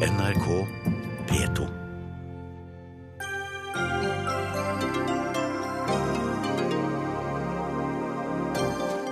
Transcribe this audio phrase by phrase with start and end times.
[0.00, 0.66] NRK
[1.28, 1.68] P2.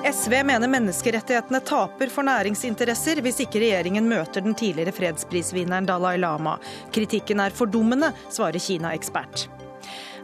[0.04, 6.56] SV mener menneskerettighetene taper for næringsinteresser hvis ikke regjeringen møter den tidligere fredsprisvinneren Dalai Lama.
[6.96, 9.44] Kritikken er fordummende, svarer Kina-ekspert.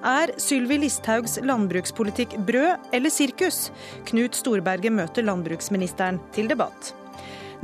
[0.01, 3.67] Er Sylvi Listhaugs landbrukspolitikk brød eller sirkus?
[4.09, 6.95] Knut Storberget møter landbruksministeren til debatt.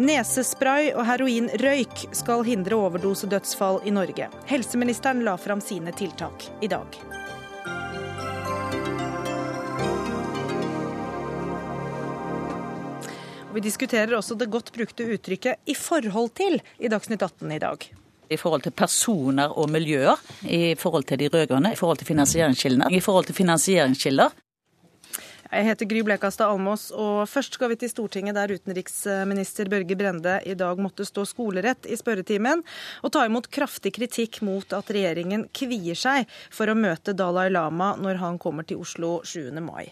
[0.00, 4.30] Nesespray og heroinrøyk skal hindre overdosedødsfall i Norge.
[4.48, 6.96] Helseministeren la fram sine tiltak i dag.
[13.52, 17.90] Vi diskuterer også det godt brukte uttrykket 'i forhold til' i Dagsnytt 18 i dag.
[18.30, 20.16] I forhold til personer og miljøer,
[20.48, 22.88] i forhold til de rød-grønne, i forhold til finansieringskildene.
[22.90, 24.30] I forhold til finansieringskilder
[25.50, 30.36] jeg heter Gry Blekastad Almås, og først skal vi til Stortinget, der utenriksminister Børge Brende
[30.46, 32.62] i dag måtte stå skolerett i spørretimen
[33.02, 37.96] og ta imot kraftig kritikk mot at regjeringen kvier seg for å møte Dalai Lama
[37.98, 39.50] når han kommer til Oslo 7.
[39.64, 39.90] mai.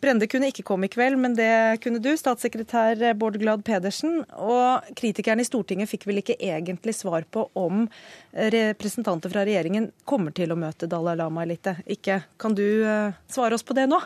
[0.00, 4.22] Brende kunne ikke komme i kveld, men det kunne du, statssekretær Bård Glad Pedersen.
[4.40, 7.86] Og kritikerne i Stortinget fikk vel ikke egentlig svar på om
[8.32, 12.22] representanter fra regjeringen kommer til å møte Dalai Lama eller ikke.
[12.40, 14.00] Kan du eh, svare oss på det nå?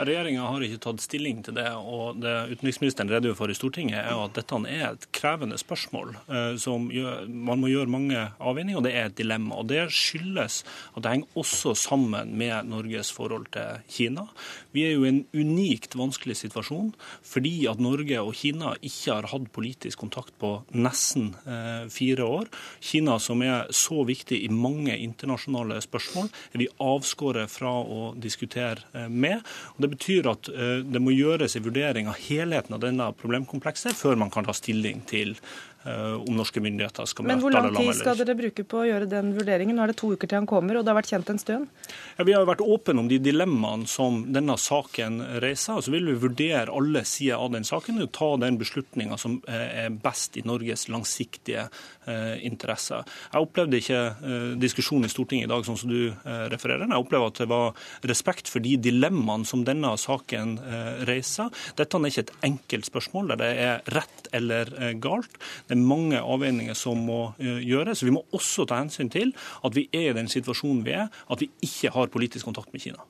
[0.00, 1.68] Regjeringa har ikke tatt stilling til det.
[1.76, 6.14] og Det utenriksministeren redegjør for i Stortinget, er at dette er et krevende spørsmål.
[6.28, 9.56] Eh, som gjør, Man må gjøre mange avveininger, og det er et dilemma.
[9.56, 10.64] og Det skyldes
[10.96, 14.26] at det henger også sammen med Norges forhold til Kina.
[14.72, 16.94] Vi er jo i en unikt vanskelig situasjon
[17.26, 22.48] fordi at Norge og Kina ikke har hatt politisk kontakt på nesten eh, fire år.
[22.80, 28.86] Kina, som er så viktig i mange internasjonale spørsmål, er vi avskåret fra å diskutere
[28.94, 29.42] eh, med.
[29.76, 33.08] og det det betyr at eh, det må gjøres en vurdering av helheten av denne
[33.18, 35.34] problemkomplekset før man kan ta stilling til
[35.80, 39.08] om norske myndigheter skal møte Men hvor lang tid skal dere bruke på å gjøre
[39.08, 39.78] den vurderingen?
[39.78, 41.70] Nå er det to uker til han kommer, og det har vært kjent en stund?
[42.18, 45.78] Ja, vi har vært åpne om de dilemmaene som denne saken reiser.
[45.78, 49.38] og Så vil vi vurdere alle sider av den saken og ta den beslutninga som
[49.48, 51.66] eh, er best i Norges langsiktige
[52.06, 53.06] eh, interesser.
[53.32, 56.12] Jeg opplevde ikke eh, diskusjonen i Stortinget i dag sånn som du
[56.50, 56.86] refererer.
[56.88, 57.74] Jeg opplever at det var
[58.08, 61.50] respekt for de dilemmaene som denne saken eh, reiser.
[61.78, 64.70] Dette er ikke et enkelt spørsmål der det er rett eller
[65.02, 65.40] galt.
[65.70, 68.02] Det er mange avveininger som må eh, gjøres.
[68.02, 69.30] Vi må også ta hensyn til
[69.64, 72.82] at vi er i den situasjonen vi er, at vi ikke har politisk kontakt med
[72.82, 73.06] Kina.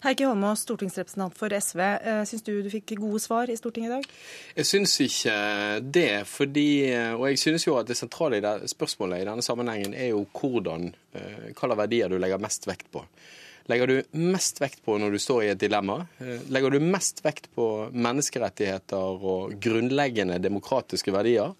[0.00, 1.80] Heikki Holmås, stortingsrepresentant for SV.
[1.84, 4.06] Eh, syns du du fikk gode svar i Stortinget i dag?
[4.56, 5.34] Jeg syns ikke
[5.84, 6.24] det.
[6.26, 6.70] fordi,
[7.12, 10.24] Og jeg synes jo at det sentrale i det spørsmålet i denne sammenhengen er jo
[10.32, 13.04] hvordan, eh, hva slags verdier du legger mest vekt på
[13.70, 16.00] legger du mest vekt på når du står i et dilemma?
[16.20, 21.54] Eh, legger du mest vekt på menneskerettigheter og grunnleggende demokratiske verdier?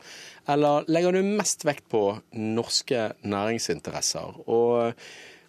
[0.50, 2.04] Eller legger du mest vekt på
[2.36, 4.42] norske næringsinteresser?
[4.50, 4.94] Og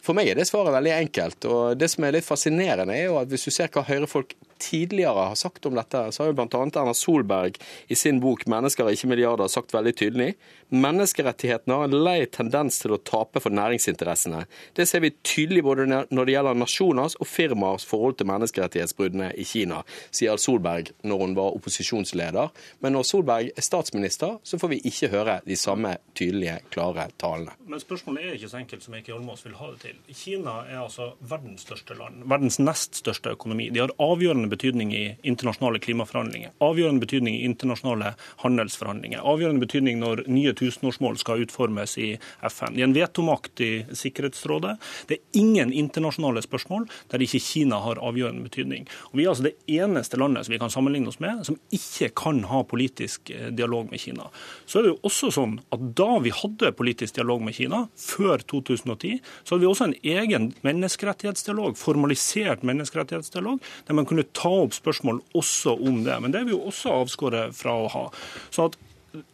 [0.01, 1.45] for meg er det svaret veldig enkelt.
[1.45, 5.27] og Det som er litt fascinerende, er jo at hvis du ser hva Høyre-folk tidligere
[5.31, 6.47] har sagt om dette, så har jo bl.a.
[6.51, 7.57] Erna Solberg
[7.89, 10.35] i sin bok 'Mennesker er ikke milliarder' sagt veldig tydelig
[10.71, 14.45] menneskerettighetene har en lei tendens til å tape for næringsinteressene.
[14.77, 19.45] Det ser vi tydelig både når det gjelder nasjoners og firmaers forhold til menneskerettighetsbruddene i
[19.47, 19.81] Kina,
[20.15, 22.53] sier Solberg når hun var opposisjonsleder.
[22.79, 27.57] Men når Solberg er statsminister, så får vi ikke høre de samme tydelige, klare talene.
[27.67, 29.90] Men spørsmålet er ikke så enkelt som Eike Holmås vil ha det til.
[30.11, 33.69] Kina er altså verdens største land, verdens nest største økonomi.
[33.73, 36.53] De har avgjørende betydning i internasjonale klimaforhandlinger.
[36.63, 38.13] Avgjørende betydning i internasjonale
[38.43, 39.23] handelsforhandlinger.
[39.27, 42.09] Avgjørende betydning når nye tusenårsmål skal utformes i
[42.49, 42.75] FN.
[42.75, 44.77] De er en vetomakt i Sikkerhetsrådet.
[45.09, 48.87] Det er ingen internasjonale spørsmål der ikke Kina har avgjørende betydning.
[49.11, 52.11] Og Vi er altså det eneste landet som vi kan sammenligne oss med som ikke
[52.17, 54.29] kan ha politisk eh, dialog med Kina.
[54.65, 58.41] Så er det jo også sånn at Da vi hadde politisk dialog med Kina, før
[58.47, 64.77] 2010, så hadde vi også en egen menneskerettighetsdialog, formalisert menneskerettighetsdialog, der man kunne ta opp
[64.77, 66.17] spørsmål også om det.
[66.21, 68.05] Men det er vi jo også avskåret fra å ha.
[68.53, 68.79] Så at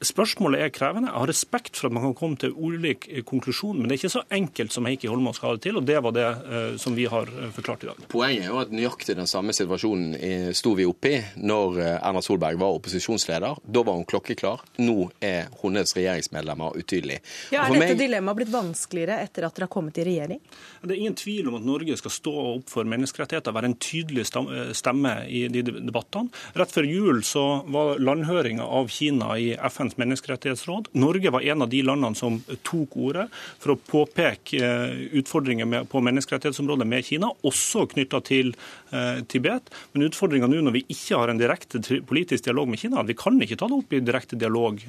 [0.01, 1.11] Spørsmålet er krevende.
[1.11, 4.13] Jeg har respekt for at man kan komme til ulik konklusjon, men det er ikke
[4.15, 6.95] så enkelt som Heikki Holmås skal ha det til, og det var det eh, som
[6.97, 7.99] vi har eh, forklart i dag.
[8.09, 10.15] Poenget er jo at nøyaktig den samme situasjonen
[10.57, 13.61] sto vi oppe i når eh, Erna Solberg var opposisjonsleder.
[13.61, 14.63] Da var hun klokkeklar.
[14.81, 17.21] Nå er hennes regjeringsmedlemmer utydelige.
[17.53, 18.01] Ja, er dette meg...
[18.01, 20.41] dilemmaet blitt vanskeligere etter at dere har kommet i regjering?
[20.81, 24.25] Det er ingen tvil om at Norge skal stå opp for menneskerettigheter, være en tydelig
[24.27, 26.33] stemme i de debattene.
[26.57, 30.89] Rett før jul så var landhøringa av Kina i FNs menneskerettighetsråd.
[30.97, 33.27] Norge var en av de landene som tok ordet
[33.61, 38.53] for å påpeke eh, utfordringer på menneskerettighetsområdet med Kina, også knytta til
[38.91, 39.71] eh, Tibet.
[39.93, 43.39] Men utfordringa nå når vi ikke har en direkte politisk dialog med Kina, vi kan
[43.43, 44.81] ikke ta det opp i direkte dialog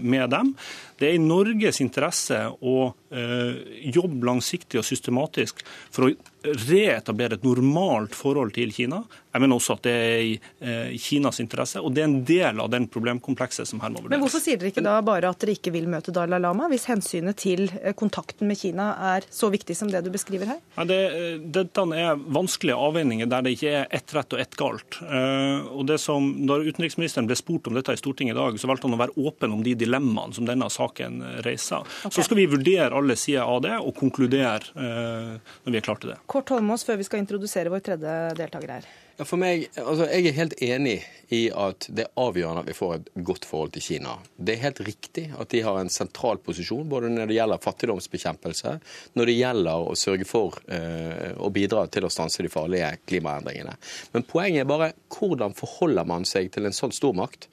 [0.00, 0.52] med dem.
[0.98, 2.76] Det er i Norges interesse å
[3.12, 5.62] jobbe langsiktig og systematisk
[5.92, 6.12] for å
[6.42, 9.02] reetablere et normalt forhold til Kina.
[9.32, 12.60] Jeg mener også at det er i eh, Kinas interesse, og det er en del
[12.60, 14.12] av den problemkomplekset som her må vurderes.
[14.12, 16.84] Men hvorfor sier dere ikke da bare at dere ikke vil møte Dalai Lama, hvis
[16.90, 20.60] hensynet til eh, kontakten med Kina er så viktig som det du beskriver her?
[20.76, 24.58] Nei, det, eh, dette er vanskelige avveininger der det ikke er ett rett og ett
[24.60, 25.00] galt.
[25.02, 28.88] Og det som, Da utenriksministeren ble spurt om dette i Stortinget i dag, så valgte
[28.88, 31.86] han å være åpen om de dilemmaene som denne saken reiser.
[32.02, 32.16] Okay.
[32.18, 36.12] Så skal vi vurdere alle sider av det og konkludere når vi er klare til
[36.12, 36.18] det.
[36.32, 38.86] Kort Holmås, før vi skal introdusere vår tredje deltaker her.
[39.18, 40.94] Ja, for meg, altså, Jeg er helt enig
[41.28, 44.14] i at det er avgjørende at vi får et godt forhold til Kina.
[44.36, 48.72] Det er helt riktig at de har en sentral posisjon både når det gjelder fattigdomsbekjempelse,
[49.14, 53.76] når det gjelder å sørge for uh, å bidra til å stanse de farlige klimaendringene.
[54.16, 57.50] Men poenget er bare hvordan forholder man seg til en sånn stormakt?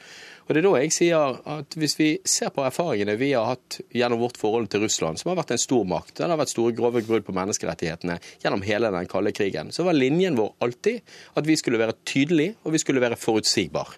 [0.49, 3.77] Og det er da jeg sier at Hvis vi ser på erfaringene vi har hatt
[3.93, 6.73] gjennom vårt forhold til Russland, som har vært en stor makt, den har vært store
[6.73, 11.45] grove brudd på menneskerettighetene gjennom hele den kalde krigen, så var linjen vår alltid at
[11.45, 13.93] vi skulle være tydelige og vi skulle være forutsigbar.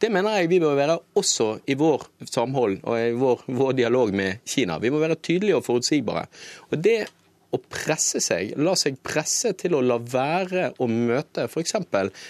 [0.00, 4.14] Det mener jeg vi bør være også i vår samhold og i vår, vår dialog
[4.16, 4.78] med Kina.
[4.80, 6.24] Vi må være tydelige og forutsigbare.
[6.72, 7.02] Og Det
[7.50, 11.76] å presse seg, la seg presse til å la være å møte f.eks.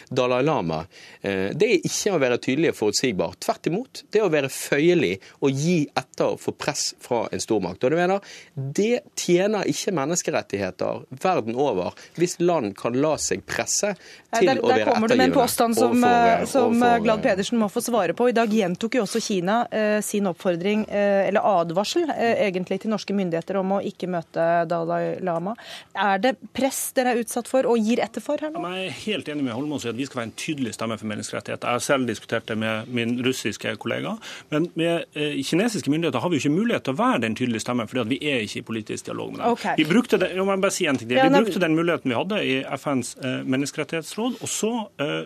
[0.08, 0.81] Dalai Lama,
[1.20, 3.37] eh, det er ikke å være tydelig og forutsigbar.
[3.43, 5.12] Tvert imot, det er å være føyelig
[5.44, 7.84] og gi etter for press fra en stormakt.
[7.84, 8.20] Og du mener,
[8.55, 13.93] Det tjener ikke menneskerettigheter verden over hvis land kan la seg presse
[14.37, 14.84] til der, der å være ettergivende.
[14.84, 18.17] Der kommer du med en påstand som, overfor, som overfor, Glad Pedersen må få svare
[18.17, 18.28] på.
[18.31, 22.94] I dag gjentok jo også Kina eh, sin oppfordring, eh, eller advarsel, eh, egentlig til
[22.94, 25.55] norske myndigheter om å ikke møte Dalai Lama.
[25.95, 28.62] Er det press dere er utsatt for og gir etter for her nå?
[28.75, 31.11] Jeg er helt enig med Holmås i at vi skal være en tydelig stemme for
[31.11, 31.69] menneskerettigheter.
[31.69, 34.17] Jeg har selv diskutert det med min russiske kollega.
[34.55, 37.65] Men med eh, kinesiske myndigheter har vi jo ikke mulighet til å være den tydelige
[37.65, 39.59] stemmen, fordi vi er ikke i politisk dialog med dem.
[39.59, 39.77] Okay.
[39.81, 41.11] Vi brukte det, jeg bare si en ting.
[41.11, 44.41] Vi brukte den muligheten vi hadde i FNs eh, menneskerettighetsråd.
[44.41, 45.23] Og så eh,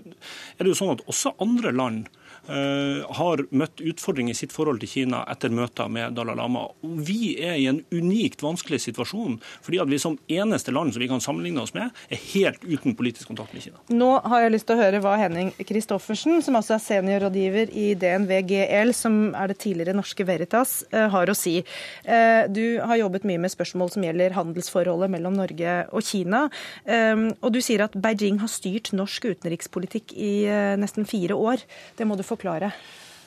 [0.58, 2.12] er det jo sånn at også andre land
[2.44, 6.66] har møtt utfordringer i sitt forhold til Kina etter møter med Dalai Lama.
[6.82, 11.08] Vi er i en unikt vanskelig situasjon, fordi at vi som eneste land som vi
[11.10, 13.80] kan sammenligne oss med, er helt uten politisk kontakt med Kina.
[13.94, 17.86] Nå har jeg lyst til å høre hva Henning Christoffersen, som altså er seniorrådgiver i
[18.00, 21.56] DNV GL, som er det tidligere norske Veritas, eh, har å si.
[22.04, 26.46] Eh, du har jobbet mye med spørsmål som gjelder handelsforholdet mellom Norge og Kina.
[26.84, 30.32] Og du sier at Beijing har styrt norsk utenrikspolitikk i
[30.80, 31.62] nesten fire år.
[31.96, 32.72] Det må du få forklare?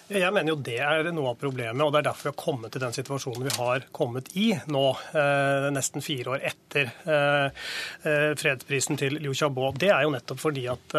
[0.08, 2.72] Jeg mener jo det er noe av problemet, og det er derfor vi har kommet
[2.72, 4.84] til den situasjonen vi har kommet i nå,
[5.20, 7.66] eh, nesten fire år etter eh,
[8.08, 9.74] eh, fredsprisen til Liu Xiaobo.
[9.76, 10.96] Det er jo nettopp fordi at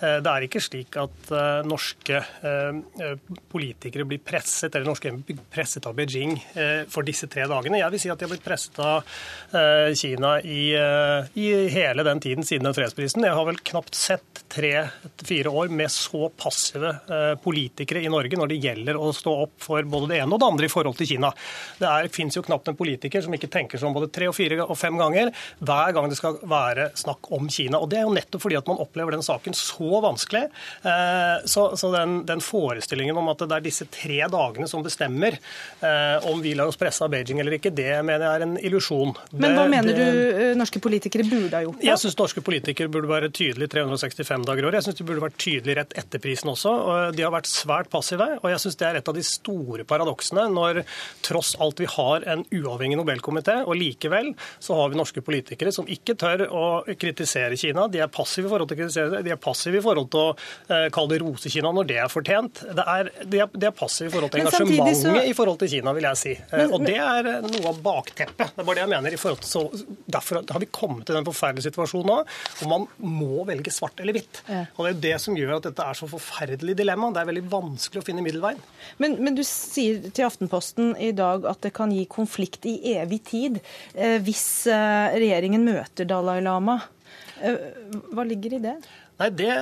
[0.00, 1.30] det er ikke slik at
[1.66, 2.20] norske
[3.50, 5.12] politikere blir presset, eller norske
[5.52, 6.34] presset av Beijing
[6.92, 7.80] for disse tre dagene.
[7.80, 9.16] Jeg vil si at de har blitt presset av
[9.98, 13.26] Kina i, i hele den tiden siden den fredsprisen.
[13.26, 16.94] Jeg har vel knapt sett tre-fire år med så passive
[17.44, 20.50] politikere i Norge når det gjelder å stå opp for både det ene og det
[20.50, 21.32] andre i forhold til Kina.
[21.80, 24.76] Det fins jo knapt en politiker som ikke tenker sånn både tre og fire og
[24.78, 27.80] fem ganger hver gang det skal være snakk om Kina.
[27.80, 30.46] Og Det er jo nettopp fordi at man opplever den saken så vanskelig.
[30.82, 35.36] Eh, så, så den, den, forestillingen om at det er disse tre dagene som bestemmer
[35.36, 38.56] eh, om vi lar oss presse av Beijing eller ikke, det mener jeg er en
[38.60, 39.14] illusjon.
[39.34, 41.80] Men hva mener det, du eh, norske politikere burde ha gjort?
[41.80, 41.88] Da?
[41.90, 44.80] Jeg syns norske politikere burde være tydelige 365 dager i året.
[44.80, 46.72] Jeg syns de burde vært tydelige rett etter prisen også.
[46.72, 48.28] og De har vært svært passive.
[48.42, 50.82] Og jeg syns det er et av de store paradoksene når
[51.26, 55.88] tross alt vi har en uavhengig Nobelkomité, og likevel så har vi norske politikere som
[55.90, 56.66] ikke tør å
[56.98, 57.86] kritisere Kina.
[57.92, 59.22] De er passive i forhold til å kritisere det.
[59.26, 62.62] De er passive i forhold til å eh, kalle det rose-Kina når det er fortjent.
[62.76, 65.14] Det er, de, er, de er passive i forhold til engasjementet så...
[65.22, 66.34] i forhold til Kina, vil jeg si.
[66.36, 68.54] Eh, men, og det er noe av bakteppet.
[68.56, 69.16] Det er bare det jeg mener.
[69.16, 72.18] i forhold til så, Derfor har vi kommet til den forferdelige situasjonen nå,
[72.60, 74.42] hvor man må velge svart eller hvitt.
[74.48, 74.64] Ja.
[74.76, 77.12] Og Det er det som gjør at dette er så forferdelig dilemma.
[77.14, 78.60] Det er veldig vanskelig å finne middelveien.
[79.02, 83.22] Men, men, du sier til Aftenposten i dag at det kan gi konflikt i evig
[83.30, 83.58] tid
[83.94, 86.80] eh, hvis eh, regjeringen møter Dalai Lama.
[87.40, 87.58] Eh,
[88.12, 88.78] hva ligger i det?
[89.16, 89.52] Nei, det,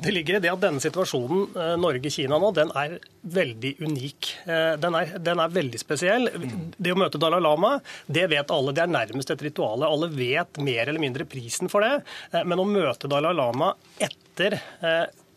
[0.00, 2.94] det, ligger i det at denne situasjonen eh, Norge-Kina nå, den er
[3.34, 4.30] veldig unik.
[4.46, 6.30] Eh, den er, den er, veldig spesiell.
[6.78, 7.74] Det å møte Dalai Lama,
[8.08, 8.72] det vet alle.
[8.72, 9.84] Det er nærmest et ritual.
[9.84, 11.98] Alle vet mer eller mindre prisen for det.
[12.32, 14.56] Eh, men å møte Dalai Lama etter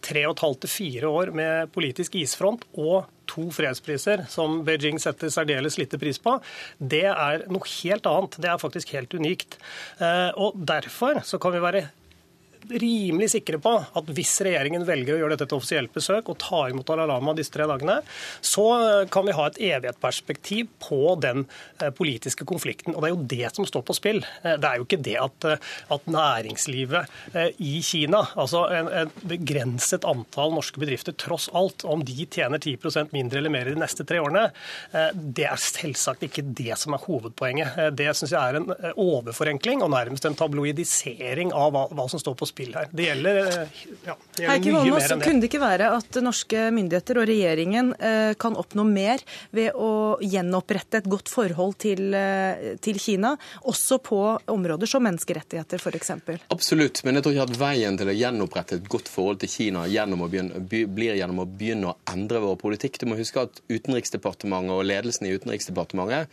[0.06, 5.00] tre og et halvt til fire år med politisk isfront og to fredspriser, som Beijing
[5.02, 6.38] setter særdeles lite pris på,
[6.80, 8.40] det er noe helt annet.
[8.42, 9.58] Det er faktisk helt unikt.
[10.00, 11.88] Eh, og Derfor så kan vi være
[12.70, 16.66] rimelig sikre på at hvis regjeringen velger å gjøre dette til offisielt besøk og ta
[16.72, 18.00] imot Dalai Lama disse tre dagene,
[18.44, 21.46] så eh, kan vi ha et evighetsperspektiv på den
[21.82, 22.96] eh, politiske konflikten.
[22.96, 24.22] Og det er jo det som står på spill.
[24.44, 25.48] Eh, det er jo ikke det at,
[25.96, 27.12] at næringslivet
[27.62, 33.14] i Kina, altså en, en, begrenset antall norske bedrifter, tross alt, om de tjener 10%
[33.16, 34.48] mindre eller mer de neste tre årene,
[35.16, 37.80] det er selvsagt ikke det som er hovedpoenget.
[37.98, 38.70] Det syns jeg er en
[39.02, 42.88] overforenkling og nærmest en tabloidisering av hva, hva som står på spill spill her.
[42.92, 43.68] Det gjelder, eh,
[44.06, 45.26] ja, det gjelder mye mer enn det.
[45.28, 49.24] Kunne det ikke være at norske myndigheter og regjeringen eh, kan oppnå mer
[49.56, 49.92] ved å
[50.24, 53.36] gjenopprette et godt forhold til, eh, til Kina,
[53.68, 54.22] også på
[54.56, 56.14] områder som menneskerettigheter f.eks.?
[56.56, 59.86] Absolutt, men jeg tror ikke at veien til å gjenopprette et godt forhold til Kina
[59.92, 63.02] gjennom begynne, blir gjennom å begynne å endre vår politikk.
[63.02, 66.32] Du må huske at Utenriksdepartementet og ledelsen i Utenriksdepartementet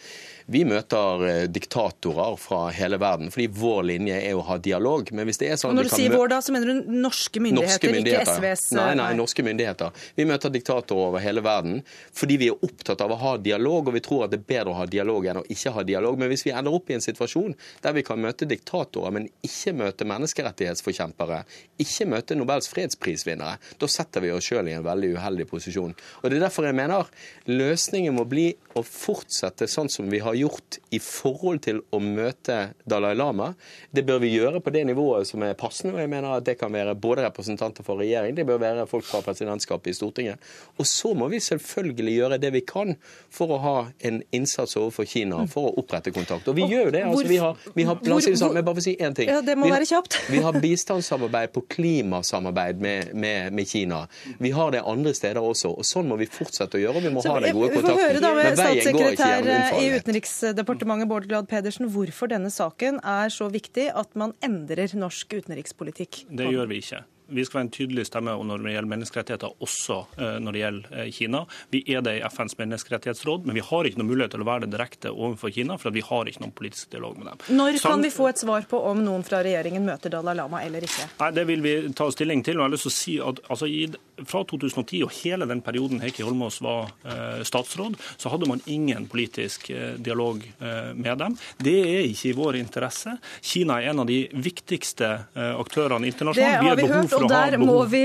[0.53, 5.09] vi møter diktatorer fra hele verden, fordi vår linje er å ha dialog.
[5.17, 7.73] Men hvis det er sånn at vi kan vår, da, så mener du norske myndigheter,
[7.73, 8.27] norske myndigheter.
[8.27, 10.05] ikke SVs Nei, nei, norske myndigheter.
[10.19, 11.81] Vi møter diktatorer over hele verden
[12.13, 14.75] fordi vi er opptatt av å ha dialog, og vi tror at det er bedre
[14.75, 16.21] å ha dialog enn å ikke ha dialog.
[16.21, 19.75] Men hvis vi ender opp i en situasjon der vi kan møte diktatorer, men ikke
[19.79, 21.43] møte menneskerettighetsforkjempere,
[21.83, 25.97] ikke møte Nobels fredsprisvinnere, da setter vi oss sjøl i en veldig uheldig posisjon.
[26.23, 27.09] Og Det er derfor jeg mener
[27.49, 30.42] løsningen må bli å fortsette sånn som vi har gjort
[30.91, 33.53] i forhold til å møte Dalai Lama.
[33.91, 36.57] Det bør vi gjøre på det nivået som er passende og jeg mener at det
[36.61, 40.53] kan være både representanter for regjering, det bør være folk fra presidentskapet i Stortinget.
[40.81, 42.95] Og så må vi selvfølgelig gjøre det vi kan
[43.33, 43.77] for å ha
[44.09, 46.49] en innsats overfor Kina for å opprette kontakt.
[46.49, 47.03] Og vi og, gjør jo det.
[47.09, 48.95] Altså, vi har, vi har, la oss si det sånn, men bare for å si
[48.97, 49.31] én ting.
[49.31, 50.19] Ja, det må vi, være kjapt.
[50.35, 54.03] vi har bistandssamarbeid på klimasamarbeid med, med, med, Kina.
[54.43, 55.73] Vi har det andre steder også.
[55.77, 57.05] og Sånn må vi fortsette å gjøre.
[57.07, 57.99] Vi må så, ha den gode kontakten.
[57.99, 59.91] Vi får høre da med statssekretær i
[60.23, 66.27] Utenriksdepartementet Bård Glad Pedersen hvorfor denne saken er så viktig at man endrer norsk utenrikspolitikk?
[66.31, 67.03] Det gjør vi ikke.
[67.33, 70.97] Vi skal være en tydelig stemme når det gjelder menneskerettigheter, også eh, når det gjelder
[71.01, 71.41] eh, Kina.
[71.73, 74.67] Vi er det i FNs menneskerettighetsråd, men vi har ikke noen mulighet til å være
[74.67, 77.45] det direkte overfor Kina, for vi har ikke noen politisk dialog med dem.
[77.57, 80.85] Når kan vi få et svar på om noen fra regjeringen møter Dalai Lama eller
[80.87, 81.09] ikke?
[81.23, 82.61] Nei, Det vil vi ta stilling til.
[82.61, 83.87] og jeg har lyst til å si at altså, i,
[84.29, 89.07] Fra 2010 og hele den perioden Heikki Holmås var eh, statsråd, så hadde man ingen
[89.11, 91.37] politisk eh, dialog eh, med dem.
[91.59, 93.17] Det er ikke i vår interesse.
[93.41, 96.61] Kina er en av de viktigste eh, aktørene internasjonalt.
[96.61, 98.05] Det har vi, vi hørt, og der må vi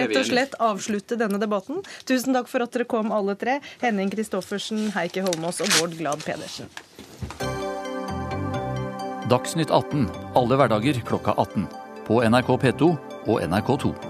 [0.00, 1.82] rett og slett avslutte denne debatten.
[2.08, 3.58] Tusen takk for at dere kom alle tre.
[3.82, 6.70] Henning Christoffersen, Heikki Holmås og Bård Glad Pedersen.
[9.30, 11.68] Dagsnytt 18 alle hverdager klokka 18.
[12.08, 12.94] På NRK P2
[13.30, 14.09] og NRK2.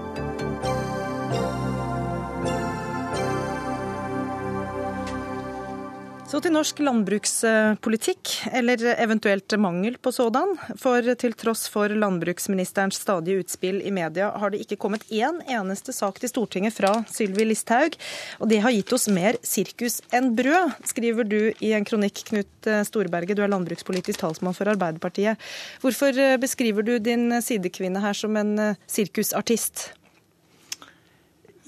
[6.31, 10.53] Så til norsk landbrukspolitikk, eller eventuelt mangel på sådan.
[10.79, 15.91] For til tross for landbruksministerens stadige utspill i media, har det ikke kommet én eneste
[15.91, 17.99] sak til Stortinget fra Sylvi Listhaug.
[18.39, 22.73] Og det har gitt oss mer sirkus enn brød, skriver du i en kronikk, Knut
[22.87, 23.35] Storberget.
[23.35, 25.35] Du er landbrukspolitisk talsmann for Arbeiderpartiet.
[25.83, 29.91] Hvorfor beskriver du din sidekvinne her som en sirkusartist?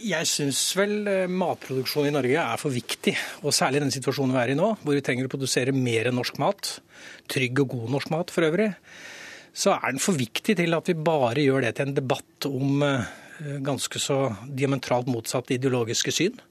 [0.03, 3.13] Jeg syns vel eh, matproduksjon i Norge er for viktig.
[3.47, 6.11] Og særlig i den situasjonen vi er i nå, hvor vi trenger å produsere mer
[6.11, 6.73] norsk mat.
[7.31, 8.69] Trygg og god norsk mat for øvrig.
[9.55, 12.83] Så er den for viktig til at vi bare gjør det til en debatt om
[12.83, 13.13] eh,
[13.63, 16.41] ganske så diametralt motsatt ideologiske syn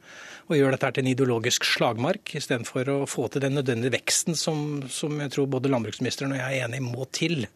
[0.52, 4.82] og gjør dette til en ideologisk slagmark, istedenfor å få til den nødvendige veksten som,
[4.92, 7.46] som, jeg tror både landbruksministeren og jeg er enig må til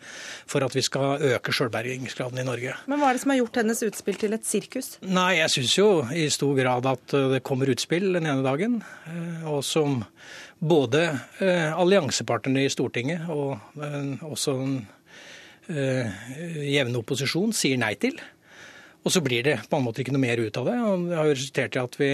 [0.49, 2.77] for at vi skal øke sjølbergingsgraden i Norge.
[2.89, 4.91] Men hva er det som har gjort hennes utspill til et sirkus?
[5.05, 9.47] Nei, jeg syns jo i stor grad at det kommer utspill den ene dagen, eh,
[9.51, 10.03] og som
[10.57, 11.09] både
[11.45, 14.79] eh, alliansepartnerne i Stortinget og eh, også den
[15.67, 18.15] jevne opposisjon sier nei til.
[19.07, 20.77] Og så blir det på en måte ikke noe mer ut av det.
[20.83, 22.09] og Det har jo resultert i at vi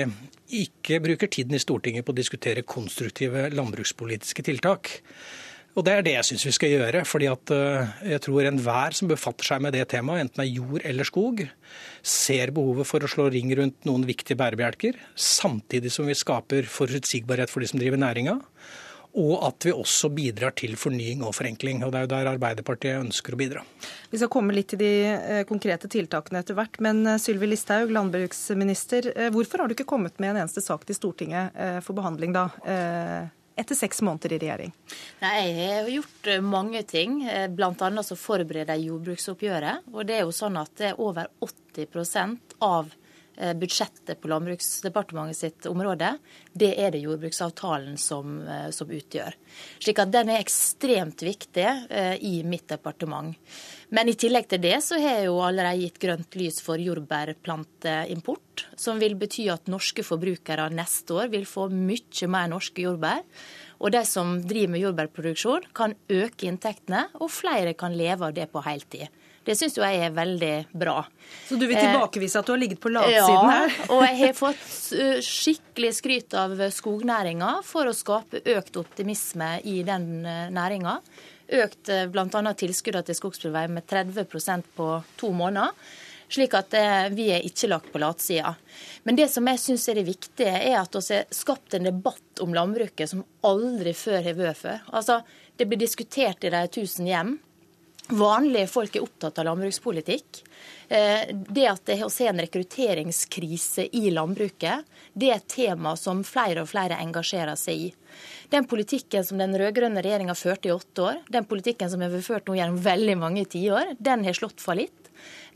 [0.62, 4.98] ikke bruker tiden i Stortinget på å diskutere konstruktive landbrukspolitiske tiltak.
[5.72, 7.04] Og Det er det jeg syns vi skal gjøre.
[7.08, 10.60] fordi at eh, jeg tror enhver som befatter seg med det temaet, enten det er
[10.60, 11.40] jord eller skog,
[12.04, 17.48] ser behovet for å slå ring rundt noen viktige bærebjelker, samtidig som vi skaper forutsigbarhet
[17.48, 18.36] for de som driver næringa
[19.12, 21.82] og at vi også bidrar til fornying og forenkling.
[21.84, 23.64] og Det er jo der Arbeiderpartiet ønsker å bidra.
[24.10, 26.78] Vi skal komme litt til de eh, konkrete tiltakene etter hvert.
[26.84, 30.86] Men eh, Sylvi Listhaug, landbruksminister, eh, hvorfor har du ikke kommet med en eneste sak
[30.88, 31.52] til Stortinget
[31.84, 32.46] for behandling da?
[33.52, 34.72] Etter seks måneder i regjering?
[35.20, 37.20] Nei, Jeg har gjort mange ting.
[37.52, 37.90] Bl.a.
[38.16, 39.92] forbereder jeg jordbruksoppgjøret.
[39.92, 42.94] Og det er jo sånn at det er over 80 av
[43.58, 46.16] budsjettet på Landbruksdepartementet sitt område,
[46.52, 49.34] det er det jordbruksavtalen som, eh, som utgjør.
[49.80, 53.36] Slik at den er ekstremt viktig eh, i mitt departement.
[53.92, 58.66] Men i tillegg til det så har jeg jo allerede gitt grønt lys for jordbærplanteimport,
[58.76, 63.24] som vil bety at norske forbrukere neste år vil få mye mer norske jordbær.
[63.82, 68.46] Og de som driver med jordbærproduksjon, kan øke inntektene, og flere kan leve av det
[68.52, 69.10] på heltid.
[69.42, 71.00] Det syns jeg er veldig bra.
[71.48, 73.72] Så du vil tilbakevise at du har ligget på latsiden her?
[73.74, 79.80] Ja, og jeg har fått skikkelig skryt av skognæringa for å skape økt optimisme i
[79.86, 80.22] den
[80.54, 81.00] næringa.
[81.52, 82.54] Økt bl.a.
[82.56, 84.88] tilskuddene til skogsbilvei med 30% på
[85.20, 85.74] to måneder.
[86.32, 86.72] Slik at
[87.12, 88.54] vi er ikke lagt på latsida.
[89.04, 92.40] Men det som jeg syns er det viktige, er at vi har skapt en debatt
[92.40, 94.78] om landbruket som aldri før har vært før.
[94.96, 95.18] Altså,
[95.60, 97.34] det blir diskutert i de tusen hjem.
[98.12, 100.42] Vanlige folk er opptatt av landbrukspolitikk.
[100.88, 104.84] Det at vi har en rekrutteringskrise i landbruket,
[105.16, 107.90] det er et tema som flere og flere engasjerer seg i.
[108.52, 112.28] Den politikken som den rød-grønne regjeringa førte i åtte år, den politikken som har vært
[112.28, 115.02] ført nå gjennom veldig mange tiår, den har slått fallitt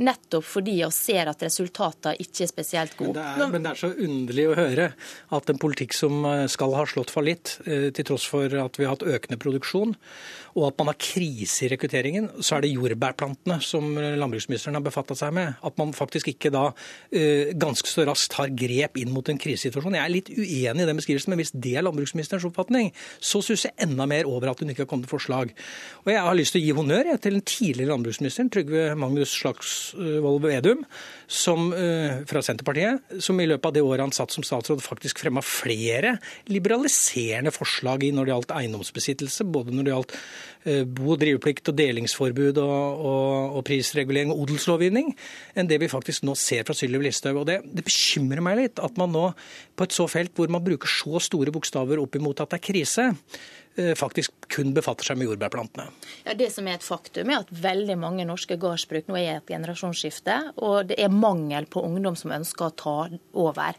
[0.03, 3.21] nettopp fordi vi ser at resultatene ikke er spesielt gode.
[3.21, 4.88] Men det er, men det er, så underlig å høre
[5.38, 9.07] at en politikk som skal ha slått fallitt, til tross for at vi har hatt
[9.07, 9.95] økende produksjon,
[10.57, 15.21] og at man har krise i rekrutteringen, så er det jordbærplantene som landbruksministeren har befattet
[15.21, 15.59] seg med.
[15.67, 16.71] At man faktisk ikke da
[17.61, 19.99] ganske så raskt har grep inn mot en krisesituasjon.
[19.99, 22.88] Jeg er litt uenig i den beskrivelsen, men hvis det er landbruksministerens oppfatning,
[23.21, 25.53] så syns jeg enda mer over at hun ikke har kommet med forslag.
[26.07, 29.37] Og jeg har lyst til å gi honnør til den tidligere landbruksministeren, Trygve Magnus
[29.87, 30.85] Slagsvold Vedum,
[31.26, 31.68] som,
[32.28, 36.16] fra Senterpartiet, som i løpet av det året han satt som statsråd, faktisk fremma flere
[36.50, 40.16] liberaliserende forslag i når det gjaldt eiendomsbesittelse, både når det gjaldt
[40.66, 45.12] bo- og driveplikt og delingsforbud og, og, og prisregulering og odelslovgivning,
[45.54, 47.45] enn det vi faktisk nå ser fra Sylvi Listhaug.
[47.47, 49.28] Det, det, bekymrer meg litt at man nå,
[49.76, 52.66] på et så felt hvor man bruker så store bokstaver opp imot at det er
[52.66, 53.06] krise,
[53.76, 55.90] faktisk kun befatter seg med jordbærplantene.
[56.25, 59.37] Ja, Det som er et faktum, er at veldig mange norske gårdsbruk nå er i
[59.37, 62.96] et generasjonsskifte, og det er mangel på ungdom som ønsker å ta
[63.37, 63.78] over.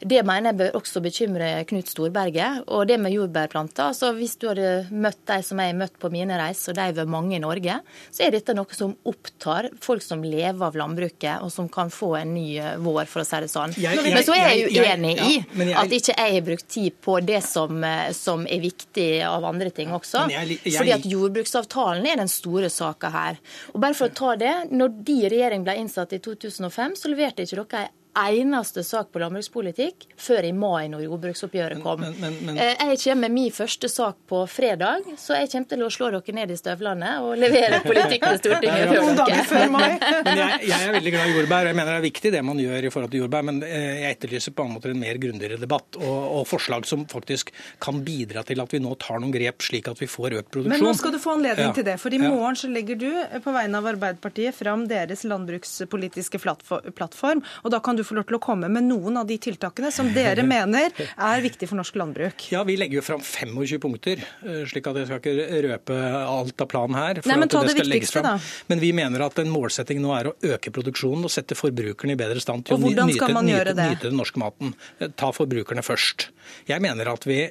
[0.00, 2.64] Det mener jeg bør også bekymre Knut Storberget.
[2.68, 6.10] Og det med jordbærplanter, altså hvis du hadde møtt de som jeg har møtt på
[6.12, 7.78] mine reiser, og de vært mange i Norge,
[8.12, 12.14] så er dette noe som opptar folk som lever av landbruket, og som kan få
[12.20, 12.48] en ny
[12.84, 13.74] vår, for å si det sånn.
[13.78, 16.98] Jeg, jeg, men så er jeg uenig i ja, at ikke jeg har brukt tid
[17.04, 17.84] på det som,
[18.16, 20.26] som er viktig av andre ting også.
[20.32, 23.40] Jeg, fordi at jordbruksavtalen er den store saka her.
[23.72, 27.44] Og bare for å ta det, når de regjering ble innsatt i 2005, så leverte
[27.44, 32.00] ikke dere eneste sak på landbrukspolitikk før i mai, når jordbruksoppgjøret kom.
[32.04, 35.84] Men, men, men, jeg kommer med min første sak på fredag, så jeg kommer til
[35.86, 39.46] å slå dere ned i støvlene og levere politikk til Stortinget før dere.
[39.50, 39.86] Før mai.
[40.26, 42.44] men jeg, jeg, er veldig glad i jordbær, og jeg mener det er viktig det
[42.46, 43.46] man gjør i forhold til jordbær.
[43.50, 47.50] Men jeg etterlyser på en måte en mer grundigere debatt og, og, forslag som faktisk
[47.82, 50.74] kan bidra til at vi nå tar noen grep, slik at vi får økt produksjon.
[50.76, 51.76] Men nå skal du få anledning ja.
[51.76, 51.98] til det.
[52.02, 53.08] For i morgen så legger du
[53.44, 57.42] på vegne av Arbeiderpartiet fram deres landbrukspolitiske plattform.
[57.64, 60.10] og da kan du få lov til å komme med noen av de tiltakene som
[60.14, 62.46] dere mener er viktige for norsk landbruk.
[62.54, 64.22] Ja, Vi legger jo fram 25 punkter,
[64.70, 67.22] slik at jeg skal ikke røpe alt av planen her.
[67.24, 68.36] Nei, men ta det, det viktigste, da.
[68.70, 72.20] Men vi mener at en målsetting nå er å øke produksjonen og sette forbrukerne i
[72.20, 74.74] bedre stand til å nyte, nyte, nyte, nyte den norske maten.
[75.18, 76.28] Ta forbrukerne først.
[76.68, 77.42] Jeg mener at vi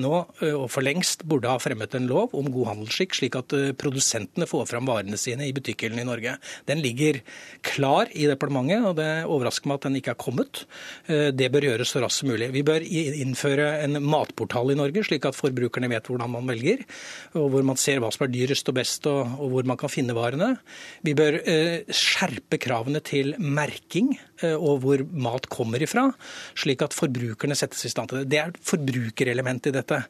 [0.00, 0.12] nå
[0.54, 4.68] og for lengst burde ha fremmet en lov om god handelsskikk, slik at produsentene får
[4.70, 6.36] fram varene sine i butikkhyllene i Norge.
[6.68, 7.20] Den ligger
[7.66, 10.64] klar i departementet, og det overrasker meg at den ikke er kommet.
[11.08, 12.50] Det bør gjøres så raskt som mulig.
[12.54, 16.84] Vi bør innføre en matportal i Norge, slik at forbrukerne vet hvordan man velger,
[17.38, 20.16] og hvor man ser hva som er dyrest og best, og, hvor man kan finne
[20.16, 20.54] varene.
[21.04, 21.40] Vi bør
[21.94, 26.08] skjerpe kravene til merking og hvor mat kommer ifra,
[26.58, 28.28] slik at forbrukerne settes i stand til det.
[28.32, 30.00] Det er et forbrukerelement i dette.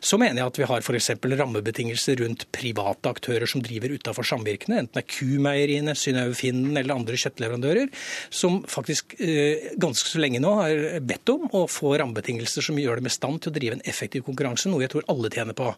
[0.00, 1.10] Så mener jeg at vi har f.eks.
[1.42, 6.96] rammebetingelser rundt private aktører som driver utafor samvirkene, enten det er Kumeieriene, Synnøve Finden eller
[6.96, 7.90] andre kjøttleverandører,
[8.30, 13.00] som faktisk eh, ganske så lenge nå har bedt om å få rammebetingelser som gjør
[13.00, 15.68] dem i stand til å drive en effektiv konkurranse, noe jeg tror alle tjener på.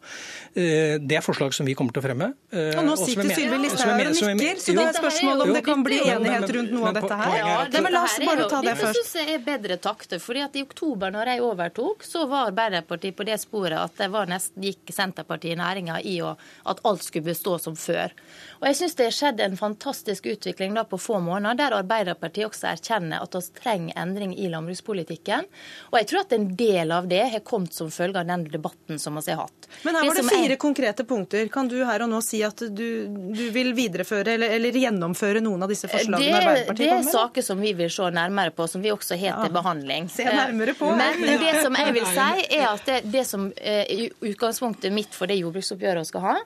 [0.54, 2.30] Eh, det er forslag som vi kommer til å fremme.
[2.52, 5.84] Eh, og nå sitter Sylvi Listhaug og nikker, så det er spørsmål om det kan
[5.86, 7.68] bli enighet rundt noe av dette her.
[7.88, 8.98] Men la oss bare ta det først.
[8.98, 10.22] Dette syns jeg er bedre takter.
[10.22, 14.10] fordi at I oktober når jeg overtok, så var Arbeiderpartiet på det sporet at det
[14.12, 18.12] var nesten gikk Senterpartiet i næringa i at alt skulle bestå som før.
[18.60, 22.48] Og jeg syns det har skjedd en fantastisk utvikling da på få måneder, der Arbeiderpartiet
[22.50, 25.46] også erkjenner at vi trenger endring i landbrukspolitikken.
[25.92, 28.98] Og jeg tror at en del av det har kommet som følge av den debatten
[28.98, 29.68] som vi har hatt.
[29.82, 30.60] Men her var det, det fire er...
[30.60, 31.48] konkrete punkter.
[31.52, 35.64] Kan du her og nå si at du, du vil videreføre eller, eller, gjennomføre noen
[35.64, 37.06] av disse forslagene det, Arbeiderpartiet kommer med?
[37.06, 40.10] Det er saker som vi vil se nærmere på, som vi også har til behandling.
[40.12, 40.92] Se nærmere på.
[40.98, 45.30] Men det som jeg vil si, er at det, det som er utgangspunktet mitt for
[45.30, 46.36] det jordbruksoppgjøret vi skal ha,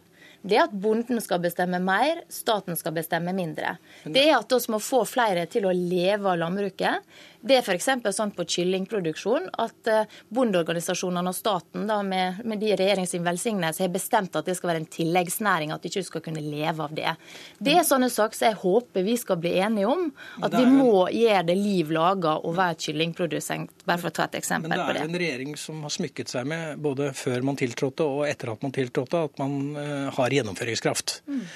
[0.43, 3.77] det er at bonden skal bestemme mer, staten skal bestemme mindre.
[4.03, 7.15] Det er at vi må få flere til å leve av landbruket.
[7.43, 7.89] Det er f.eks.
[8.15, 13.93] sånn på kyllingproduksjon at eh, bondeorganisasjonene og staten da, med, med de regjeringens velsignelse har
[13.93, 17.17] bestemt at det skal være en tilleggsnæring, at de ikke skal kunne leve av det.
[17.59, 20.09] Det er sånne saker som jeg håper vi skal bli enige om.
[20.43, 24.39] At vi må gjøre det liv laga å være kyllingprodusent, bare for å ta et
[24.43, 24.87] eksempel på det.
[24.87, 28.07] Men det er jo en regjering som har smykket seg med, både før man tiltrådte
[28.07, 31.21] og etter at man tiltrådte, at man uh, har gjennomføringskraft.
[31.27, 31.47] Mm.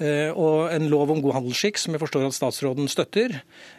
[0.00, 3.34] Eh, og en lov om god handelsskikk, som jeg forstår at statsråden støtter,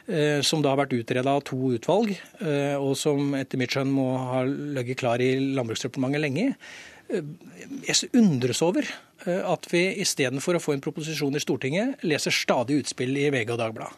[0.05, 2.13] eh, som da har vært utreda av to utvalg,
[2.45, 6.55] eh, og som etter mitt skjønn må ha ligget klar i Landbruksdepartementet lenge.
[7.11, 8.87] Jeg undres over
[9.27, 13.59] at vi istedenfor å få en proposisjon i Stortinget, leser stadig utspill i VG og
[13.59, 13.97] Dagbladet.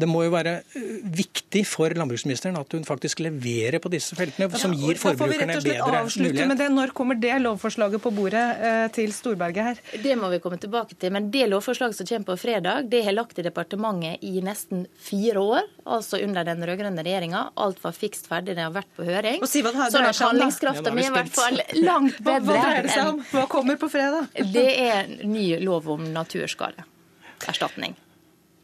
[0.00, 4.48] Det må jo være eh, viktig for landbruksministeren at hun faktisk leverer på disse feltene,
[4.58, 6.48] som gir forbrukerne bedre mulighet.
[6.48, 6.68] Med det.
[6.72, 9.82] Når kommer det lovforslaget på bordet eh, til Storberget her?
[10.02, 11.12] Det må vi komme tilbake til.
[11.12, 15.42] Men det lovforslaget som kommer på fredag, det har lagt i departementet i nesten fire
[15.42, 15.68] år.
[15.84, 17.50] Altså under den rød-grønne regjeringa.
[17.60, 19.42] Alt var fikst ferdig, det har vært på høring.
[19.44, 22.40] Og si hva det sånn at handlingskrafta mi er i hvert fall langt bedre.
[22.40, 23.20] Hva, hva dreier det seg om?
[23.34, 24.32] Hva kommer på fredag?
[24.56, 27.98] Det er ny lov om naturskadeerstatning.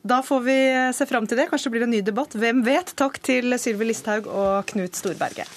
[0.03, 0.59] Da får vi
[0.95, 1.49] se fram til det.
[1.51, 2.37] Kanskje det blir en ny debatt.
[2.39, 2.95] Hvem vet?
[2.99, 5.51] Takk til Sylvi Listhaug og Knut Storberget.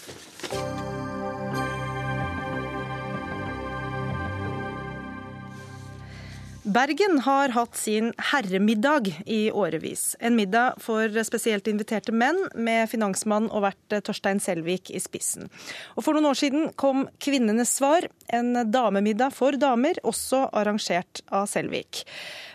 [6.64, 10.16] Bergen har hatt sin herremiddag i årevis.
[10.20, 15.50] En middag for spesielt inviterte menn, med finansmann og vert Torstein Selvik i spissen.
[15.98, 21.50] Og For noen år siden kom Kvinnenes svar, en damemiddag for damer, også arrangert av
[21.50, 22.04] Selvik.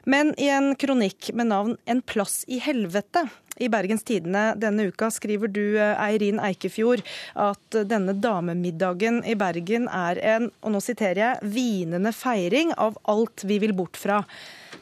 [0.07, 5.09] Men i en kronikk med navn 'En plass i helvete' i Bergens Tidende denne uka
[5.12, 7.03] skriver du, Eirin Eikefjord,
[7.35, 13.47] at denne damemiddagen i Bergen er en, og nå siterer jeg, vinende feiring av alt
[13.49, 14.23] vi vil bort fra.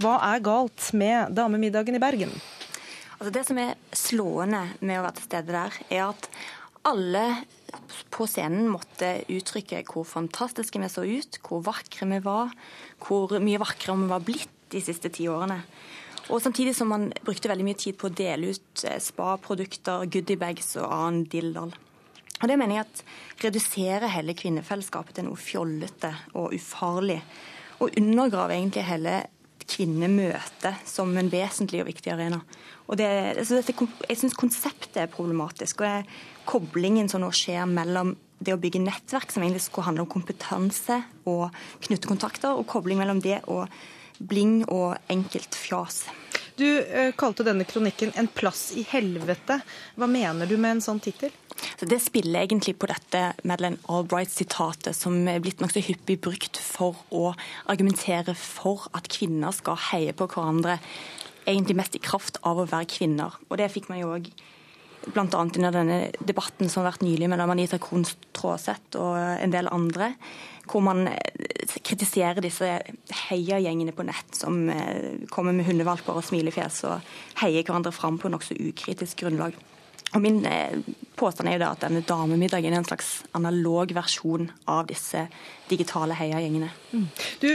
[0.02, 2.34] Hva er galt med damemiddagen i Bergen?
[3.18, 6.30] Altså det som er slående med å være til stede der, er at
[6.84, 7.24] alle
[8.12, 12.52] på scenen måtte uttrykke hvor fantastiske vi så ut, hvor vakre vi var,
[13.02, 15.62] hvor mye vakrere vi var blitt de siste ti årene.
[16.32, 20.74] Og Samtidig som man brukte veldig mye tid på å dele ut eh, spa-produkter, goodiebags
[20.80, 21.74] og annen dildal.
[22.40, 23.02] Og Det mener jeg at
[23.44, 27.20] reduserer hele kvinnefellesskapet til noe fjollete og ufarlig.
[27.84, 29.20] Og undergraver egentlig hele
[29.64, 32.40] kvinnemøtet som en vesentlig og viktig arena.
[32.84, 33.08] Og det,
[33.40, 33.74] altså dette,
[34.08, 35.80] jeg syns konseptet er problematisk.
[35.80, 36.08] og er
[36.44, 38.12] Koblingen som nå skjer mellom
[38.44, 40.98] det å bygge nettverk, som egentlig skulle handle om kompetanse
[41.30, 41.54] og
[41.86, 43.70] knytte kontakter, og kobling mellom det og
[44.18, 46.04] bling og enkelt fjas.
[46.54, 49.60] Du uh, kalte denne kronikken 'En plass i helvete'.
[49.98, 51.32] Hva mener du med en sånn tittel?
[51.78, 56.98] Så det spiller egentlig på dette Madeleine Albright-sitatet, som er blitt nokså hyppig brukt for
[57.10, 57.34] å
[57.66, 60.78] argumentere for at kvinner skal heie på hverandre,
[61.46, 63.34] egentlig mest i kraft av å være kvinner.
[63.50, 64.30] Og det fikk man jo òg
[65.12, 65.26] bl.a.
[65.42, 70.14] under denne debatten som har vært nylig mellom Anita Krohn Stråseth og en del andre
[70.70, 72.68] hvor man eh, kritiserer disse
[73.28, 78.32] heiagjengene på nett som eh, kommer med hundevalper og smilefjes og heier hverandre fram på
[78.32, 79.56] nokså ukritisk grunnlag.
[80.14, 80.78] Og Min eh,
[81.18, 85.26] påstand er jo da at denne damemiddagen er en slags analog versjon av disse
[85.70, 86.68] digitale heiagjengene.
[86.92, 87.04] Mm.
[87.40, 87.48] Du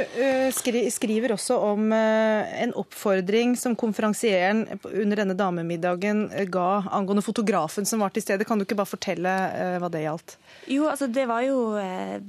[0.90, 8.16] skriver også om en oppfordring som konferansieren under denne damemiddagen ga angående fotografen som var
[8.16, 8.48] til stede.
[8.50, 9.36] Kan du ikke bare fortelle
[9.78, 10.40] hva det gjaldt?
[10.70, 12.20] Jo, altså det var jo eh,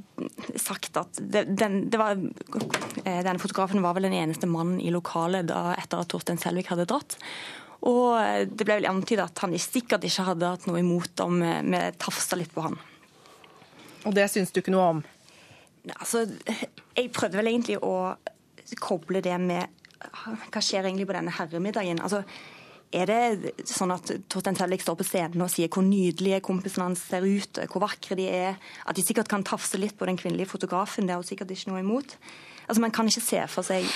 [0.56, 2.16] sagt at den, det var,
[3.04, 6.70] eh, Denne fotografen var vel den eneste mannen i lokalet da, etter at Torstein Selvik
[6.72, 7.18] hadde dratt.
[7.88, 11.40] Og eh, det ble vel antydet at han sikkert ikke hadde hatt noe imot om
[11.40, 12.76] vi eh, tafsa litt på han.
[14.08, 15.02] Og det syns du ikke noe om?
[15.96, 16.26] Altså,
[16.96, 18.14] jeg prøvde vel egentlig å
[18.80, 22.00] koble det med Hva skjer egentlig på denne herremiddagen?
[22.04, 22.22] Altså,
[22.90, 27.02] er det sånn at Torstein Tellik står på scenen og sier hvor nydelige kompisene hans
[27.06, 28.56] ser ut, hvor vakre de er,
[28.88, 31.70] at de sikkert kan tafse litt på den kvinnelige fotografen, det har hun sikkert ikke
[31.70, 32.16] noe imot?
[32.66, 33.86] Altså Man kan ikke se for seg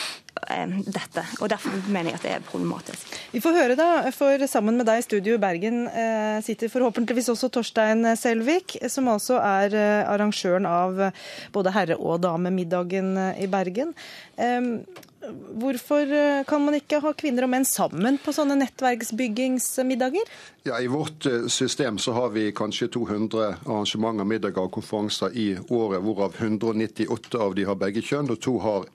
[0.50, 3.14] eh, dette, og derfor mener jeg at det er problematisk.
[3.33, 7.33] Vi får høre, da, for sammen med deg i studio i Bergen eh, sitter forhåpentligvis
[7.35, 11.09] også Torstein Selvik, som altså er eh, arrangøren av
[11.54, 13.94] både herre- og damemiddagen eh, i Bergen.
[14.37, 14.72] Eh,
[15.54, 20.33] Hvorfor eh, kan man ikke ha kvinner og menn sammen på sånne nettverksbyggingsmiddager?
[20.68, 25.46] Ja, I vårt eh, system så har vi kanskje 200 arrangementer, middager og konferanser i
[25.68, 28.88] året, hvorav 198 av de har begge kjønn, og to har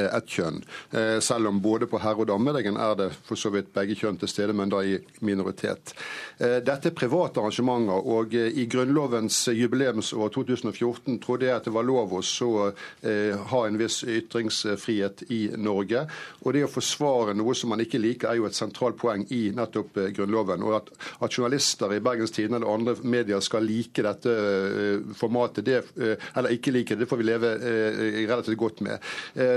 [0.00, 0.62] ett kjønn.
[0.90, 4.18] Eh, selv om både på herre- og damemiddagen er det for så vidt begge kjønn
[4.20, 5.94] til stede, men da i minoritet.
[6.38, 11.74] Eh, dette er private arrangementer, og eh, i Grunnlovens jubileumsår 2014 trodde jeg at det
[11.74, 16.06] var lov å eh, ha en viss ytringsfrihet i Norge.
[16.42, 19.44] Og det å forsvare noe som man ikke liker, er jo et sentralt poeng i
[19.54, 20.62] nettopp eh, Grunnloven.
[20.62, 25.64] og at at journalister i Bergens Tidende eller andre medier skal like dette eh, formatet,
[25.66, 29.12] det, eh, eller ikke like det, det får vi leve eh, relativt godt med.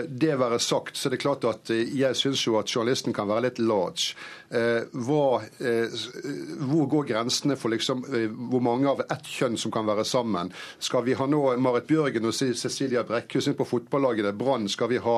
[0.07, 3.47] Det være sagt, så er det klart at jeg syns jo at journalisten kan være
[3.49, 4.15] litt large.
[4.55, 5.41] Hva,
[6.69, 8.03] hvor går grensene for liksom,
[8.51, 10.51] hvor mange av ett kjønn som kan være sammen?
[10.79, 14.69] Skal vi ha nå Marit Bjørgen og Cecilia Brekkhus inn på fotballaget Brann?
[14.71, 15.17] Skal vi ha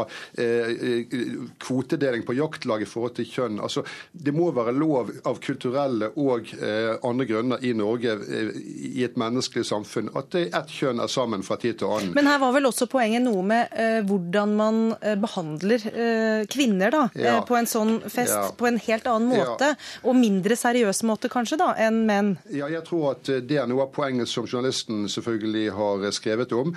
[1.62, 3.62] kvotedeling på jaktlaget i forhold til kjønn?
[3.62, 8.52] Altså, det må være lov av kulturelle og eh, andre grunner i Norge eh,
[8.98, 12.15] i et menneskelig samfunn at ett kjønn er sammen fra tid til annen.
[12.17, 13.76] Men her var vel også poenget noe med
[14.08, 14.82] hvordan man
[15.22, 17.38] behandler uh, kvinner da, ja.
[17.48, 18.48] på en sånn fest ja.
[18.58, 20.02] på en helt annen måte, ja.
[20.04, 22.34] og mindre seriøs måte kanskje da, enn menn?
[22.54, 26.74] Ja, jeg tror at det er noe av poenget som journalisten selvfølgelig har skrevet om.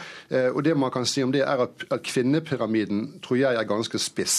[0.54, 4.00] og det man kan si om det er at, at kvinnepyramiden tror jeg er ganske
[4.00, 4.38] spiss.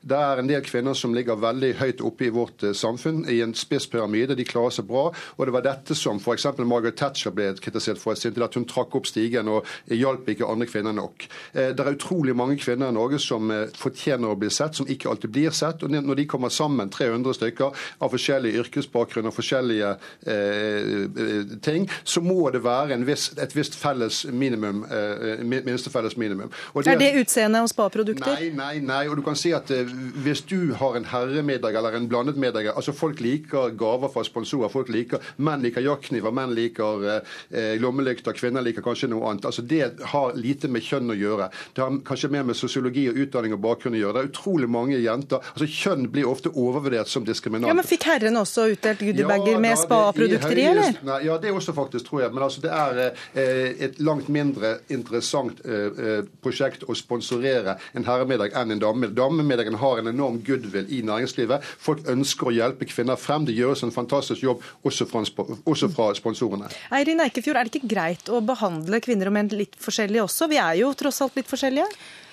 [0.00, 3.54] Det er en del kvinner som ligger veldig høyt oppe i vårt samfunn i en
[3.58, 4.36] spiss pyramide.
[4.38, 5.08] De klarer seg bra.
[5.36, 6.48] Og det var dette som f.eks.
[6.62, 10.96] Margaret Thatcher ble kritisert for, at hun trakk opp stigen og hjalp ikke andre kvinner
[10.96, 11.26] nok.
[11.52, 14.88] Eh, det er utrolig mange kvinner i Norge som eh, fortjener å bli sett, som
[14.90, 15.82] ikke alltid blir sett.
[15.82, 19.94] og Når de kommer sammen, 300 stykker av forskjellige yrkesbakgrunn og forskjellige
[20.26, 26.52] eh, ting, så må det være viss, et visst felles minimum, eh, minste felles minimum.
[26.74, 28.36] Det, er det utseendet hos spa-produkter?
[28.36, 29.02] Nei, nei, nei.
[29.10, 29.88] Og du kan si at eh,
[30.22, 34.42] hvis du har en herremiddag eller en blandet middag altså Folk liker gaver fra sponsorer
[34.42, 34.68] sponsorer.
[34.68, 37.06] Folk liker, Menn liker jaktkniver, menn liker
[37.50, 39.46] eh, lommelykter, kvinner liker kanskje noe annet.
[39.46, 41.50] Altså Det har lite med kjønn å gjøre.
[41.74, 44.16] Det har kanskje mer med sosiologi og utdanning og bakgrunn å gjøre.
[44.18, 47.70] Det er utrolig mange jenter altså Kjønn blir ofte overvurdert som diskriminant.
[47.70, 50.98] Ja, men Fikk herrene også utdelt goodiebager ja, med spa-produkter i, eller?
[51.06, 52.34] Nei, ja, det er også faktisk, tror jeg.
[52.34, 58.06] Men altså, det er eh, et langt mindre interessant eh, eh prosjekt å sponsorere en
[58.06, 59.16] herremiddag enn en damemiddag.
[59.18, 61.64] Damemiddagen har en enorm goodwill i næringslivet.
[61.82, 63.46] Folk ønsker å hjelpe kvinner frem.
[63.46, 65.22] Det gjøres en fantastisk jobb også fra,
[65.68, 66.70] også fra sponsorene.
[66.94, 70.50] Eirin Eikefjord, er det ikke greit å behandle kvinner og menn litt forskjellig også?
[70.52, 71.88] Vi er jo tross alt litt forskjellige?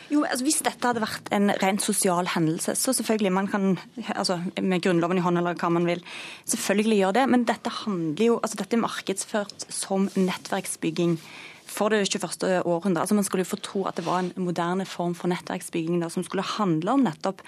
[0.09, 3.77] Jo, altså Hvis dette hadde vært en rent sosial hendelse, så selvfølgelig man kan
[4.15, 6.01] altså med Grunnloven i hånd eller hva man vil,
[6.49, 7.27] selvfølgelig gjøre det.
[7.29, 11.19] Men dette handler jo, altså dette er markedsført som nettverksbygging
[11.69, 12.65] for det 21.
[12.65, 13.03] århundre.
[13.03, 16.09] Altså Man skulle jo få tro at det var en moderne form for nettverksbygging da,
[16.09, 17.43] som skulle handle om nettopp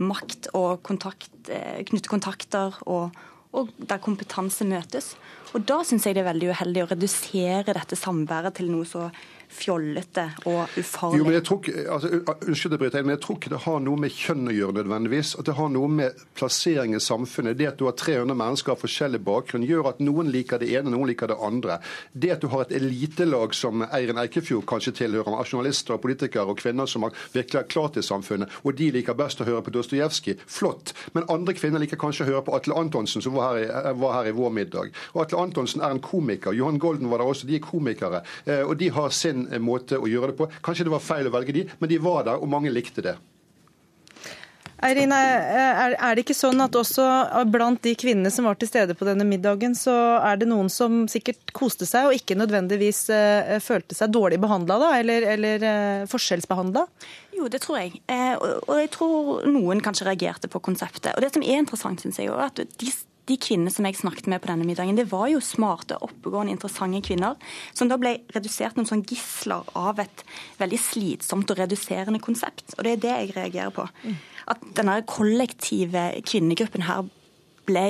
[0.00, 3.12] makt og kontakt, eh, knytte kontakter og,
[3.52, 5.14] og der kompetanse møtes.
[5.52, 9.10] Og Da syns jeg det er veldig uheldig å redusere dette samværet til noe så
[9.48, 11.20] fjollete og ufarlig.
[11.20, 12.10] Jo, men jeg tror altså,
[12.46, 15.34] unnskyld det, men jeg tror ikke det har noe med kjønn å gjøre nødvendigvis.
[15.40, 17.58] At det har noe med plassering i samfunnet.
[17.58, 20.92] Det at du har 300 mennesker av forskjellig bakgrunn, gjør at noen liker det ene,
[20.94, 21.78] noen liker det andre.
[22.12, 26.52] Det at du har et elitelag som Eirin Eikefjord kanskje tilhører, av journalister og politikere
[26.52, 29.64] og kvinner som har virkelig har klart i samfunnet, og de liker best å høre
[29.66, 30.94] på Dostojevskij, flott.
[31.16, 34.18] Men andre kvinner liker kanskje å høre på Atle Antonsen, som var her, i, var
[34.18, 34.94] her i vår middag.
[35.14, 36.56] Og Atle Antonsen er en komiker.
[36.56, 38.22] Johan Golden var der også, de er komikere.
[38.46, 40.50] Eh, og de har sin Eh, måte å gjøre det på.
[40.64, 43.16] Kanskje det var feil å velge de, men de var der, og mange likte det.
[44.84, 47.04] Eirine, er det ikke sånn at også
[47.48, 51.06] blant de kvinnene som var til stede på denne middagen, så er det noen som
[51.08, 56.84] sikkert koste seg og ikke nødvendigvis eh, følte seg dårlig behandla, eller, eller eh, forskjellsbehandla?
[57.38, 58.02] Jo, det tror jeg.
[58.68, 61.14] Og jeg tror noen kanskje reagerte på konseptet.
[61.16, 62.92] Og det som er interessant, syns jeg, er at de
[63.26, 67.02] de kvinnene som jeg snakket med på denne middagen, det var jo smarte, oppegående, interessante
[67.06, 67.34] kvinner
[67.74, 70.22] som da ble redusert noen sånn gisler av et
[70.60, 72.76] veldig slitsomt og reduserende konsept.
[72.76, 73.88] Og det er det jeg reagerer på.
[74.46, 77.08] At denne kollektive kvinnegruppen her
[77.66, 77.86] ble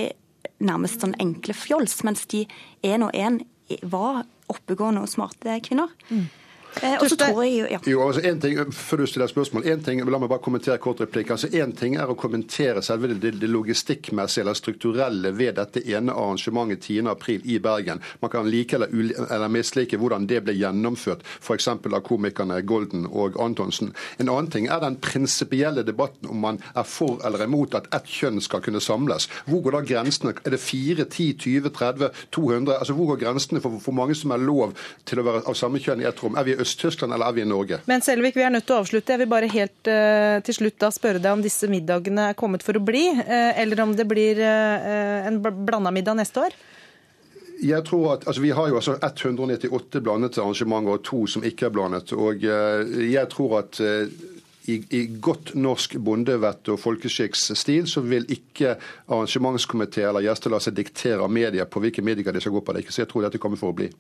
[0.64, 2.46] nærmest sånn enkle fjols, mens de
[2.86, 3.42] én og én
[3.84, 5.92] var oppegående og smarte kvinner.
[6.08, 6.28] Mm.
[6.82, 7.78] Eh, og så tror jeg, ja.
[7.88, 11.00] Jo, altså en ting, Før du stiller spørsmål, en ting, la meg bare kommentere kort
[11.00, 11.30] replikk.
[11.30, 16.12] altså Én ting er å kommentere selve det, det logistikkmessige eller strukturelle ved dette ene
[16.12, 18.02] arrangementet 10.4 i Bergen.
[18.20, 18.92] Man kan like eller,
[19.30, 21.68] eller mislike hvordan det ble gjennomført, f.eks.
[21.68, 23.94] av komikerne Golden og Antonsen.
[24.18, 28.10] En annen ting er den prinsipielle debatten om man er for eller imot at ett
[28.10, 29.30] kjønn skal kunne samles.
[29.48, 30.36] Hvor går da grensene?
[30.44, 32.76] Er det 4, 10, 20, 30, 200?
[32.76, 34.76] Altså Hvor går grensene for hvor mange som er lov
[35.08, 36.36] til å være av samme kjønn i ett rom?
[36.36, 37.80] Er vi i Øst-Tyskland eller er vi i Norge?
[37.86, 39.14] Men Selvik, vi er nødt til å avslutte.
[39.14, 42.66] Jeg vil bare helt uh, til slutt da spørre deg om disse middagene er kommet
[42.66, 46.56] for å bli, uh, eller om det blir uh, en blanda middag neste år?
[47.56, 51.70] Jeg tror at, altså Vi har jo altså 198 blandede arrangementer og to som ikke
[51.70, 52.12] er blandet.
[52.12, 53.80] og Jeg tror at
[54.70, 58.74] i, i godt norsk bondevett og folkeskikksstil så vil ikke
[59.06, 62.76] arrangementskomité eller gjester la seg diktere av media på hvilke medier de skal gå på.
[62.76, 62.86] det.
[62.90, 63.90] Så jeg tror dette kommer for å bli.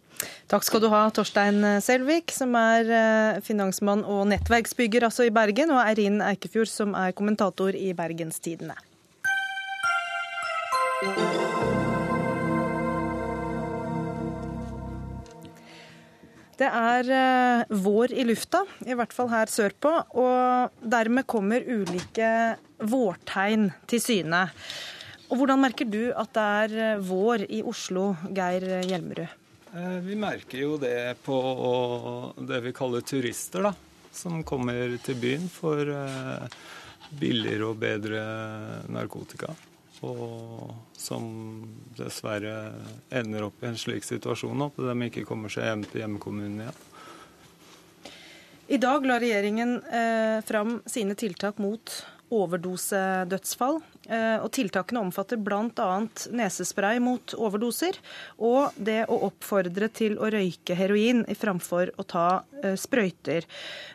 [0.50, 5.72] Takk skal du ha, Torstein Selvik, som er eh, finansmann og nettverksbygger altså i Bergen,
[5.74, 8.78] og Eirin Eikefjord, som er kommentator i Bergenstidene.
[16.56, 19.92] Det er eh, vår i lufta, i hvert fall her sørpå.
[20.16, 22.30] Og dermed kommer ulike
[22.80, 24.46] vårtegn til syne.
[25.28, 29.36] Og Hvordan merker du at det er eh, vår i Oslo, Geir Hjelmerud?
[29.76, 31.36] Eh, vi merker jo det på
[32.40, 33.74] det vi kaller turister, da.
[34.16, 35.84] Som kommer til byen for
[37.20, 38.22] billigere og bedre
[38.88, 39.52] narkotika
[40.04, 41.24] og som
[41.96, 42.72] dessverre
[43.14, 46.82] ender opp i en slik situasjon at de ikke kommer seg hjem til hjemkommunen igjen.
[48.66, 51.92] I dag la regjeringen eh, fram sine tiltak mot
[52.34, 53.78] overdosedødsfall.
[54.06, 55.86] Eh, og tiltakene omfatter bl.a.
[56.38, 57.96] nesespray mot overdoser
[58.38, 62.26] og det å oppfordre til å røyke heroin framfor å ta
[62.62, 63.48] eh, sprøyter.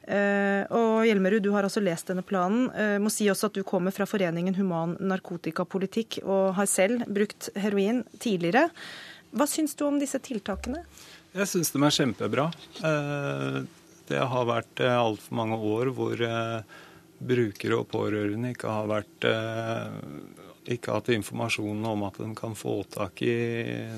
[0.04, 2.68] Eh, og Hjelmerud, du har altså lest denne planen.
[2.76, 7.48] Jeg Må si også at du kommer fra Foreningen human narkotikapolitikk og har selv brukt
[7.56, 8.68] heroin tidligere.
[9.32, 10.84] Hva syns du om disse tiltakene?
[11.32, 12.50] Jeg syns de er kjempebra.
[14.12, 16.20] Det har vært altfor mange år hvor
[17.22, 19.98] brukere og pårørende ikke har vært eh,
[20.76, 23.36] ikke hatt informasjonen om at en kan få tak i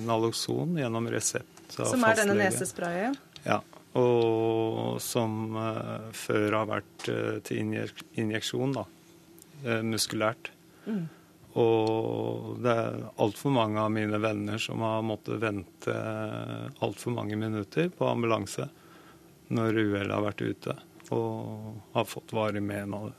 [0.05, 3.17] Naloxon gjennom resept Som er denne nesesprayen?
[3.43, 3.59] Ja.
[3.99, 8.87] Og som uh, før har vært uh, til injek injeksjon, da.
[9.85, 10.49] Muskulært.
[10.87, 11.03] Mm.
[11.61, 15.93] Og det er altfor mange av mine venner som har måttet vente
[16.83, 18.65] altfor mange minutter på ambulanse
[19.53, 20.75] når uhellet har vært ute
[21.11, 23.17] og har fått varig en av det.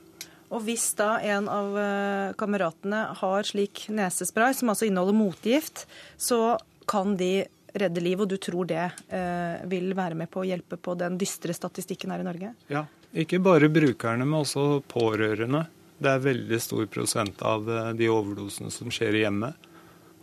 [0.55, 6.57] Og hvis da en av eh, kameratene har slik nesespray, som altså inneholder motgift, så
[6.90, 10.79] kan de redde liv, og du tror det eh, vil være med på å hjelpe
[10.79, 12.53] på den dystre statistikken her i Norge?
[12.70, 15.64] Ja, ikke bare brukerne, men også pårørende.
[15.99, 19.70] Det er veldig stor prosent av eh, de overdosene som skjer i hjemmet.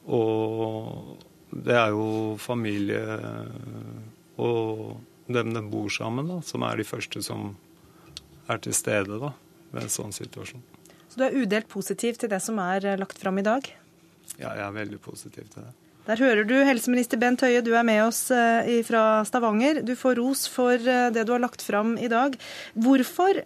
[0.08, 1.18] Og
[1.52, 3.02] det er jo familie
[4.42, 5.02] og
[5.36, 7.54] dem de bor sammen, da, som er de første som
[8.52, 9.34] er til stede da,
[9.72, 10.64] ved en sånn situasjon.
[11.12, 13.66] Så du er udelt positiv til det som er eh, lagt fram i dag?
[14.38, 15.74] Ja, jeg er veldig positiv til det.
[16.08, 19.82] Der hører du helseminister Bent Høie, du er med oss eh, fra Stavanger.
[19.86, 22.38] Du får ros for eh, det du har lagt fram i dag.
[22.74, 23.42] Hvorfor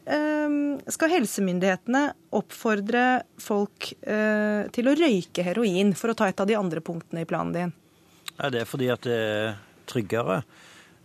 [0.93, 2.03] skal helsemyndighetene
[2.35, 3.05] oppfordre
[3.41, 7.55] folk til å røyke heroin, for å ta et av de andre punktene i planen
[7.55, 7.73] din?
[8.35, 9.57] Ja, det er fordi at det er
[9.89, 10.41] tryggere.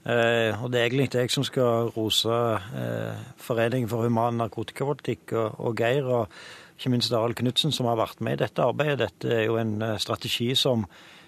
[0.00, 5.34] Eh, og det er egentlig ikke jeg som skal rose eh, Foreningen for human narkotikapolitikk
[5.36, 9.02] og, og, Geir, og ikke minst Arild Knutsen, som har vært med i dette arbeidet.
[9.02, 10.86] Dette er jo en eh, strategi som,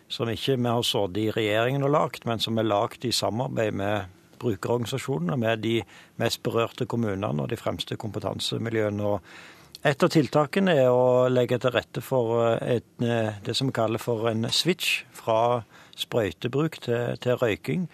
[0.08, 3.76] som ikke vi har sittet i regjeringen og lagd, men som er lagd i samarbeid
[3.76, 5.74] med brukerorganisasjonene, med de
[6.18, 9.04] mest berørte kommunene og de fremste kompetansemiljøene.
[9.04, 14.02] Og et av tiltakene er å legge til rette for et, det som vi kaller
[14.02, 15.60] for en switch fra
[15.98, 17.86] sprøytebruk til, til røyking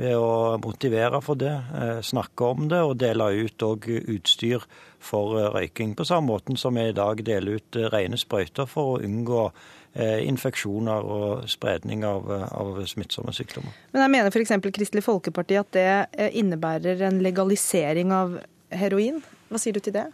[0.00, 4.64] ved å motivere for det, eh, snakke om det og dele ut utstyr
[4.98, 5.94] for eh, røyking.
[5.94, 9.52] På samme måte som vi i dag deler ut eh, rene sprøyter for å unngå
[9.92, 13.74] infeksjoner og spredning av, av smittsomme sykdommer.
[13.92, 14.54] Men jeg mener f.eks.
[14.72, 18.38] Kristelig Folkeparti at det innebærer en legalisering av
[18.72, 19.20] heroin.
[19.50, 20.06] Hva sier du til det?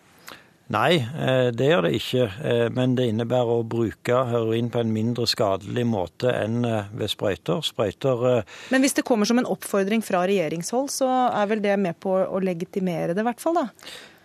[0.68, 2.24] Nei, eh, det gjør det ikke.
[2.44, 7.08] Eh, men det innebærer å bruke heroin på en mindre skadelig måte enn eh, ved
[7.08, 7.62] sprøyter.
[7.64, 11.96] Sprøyter Men hvis det kommer som en oppfordring fra regjeringshold, så er vel det med
[12.04, 13.62] på å legitimere det, i hvert fall?
[13.62, 13.66] da?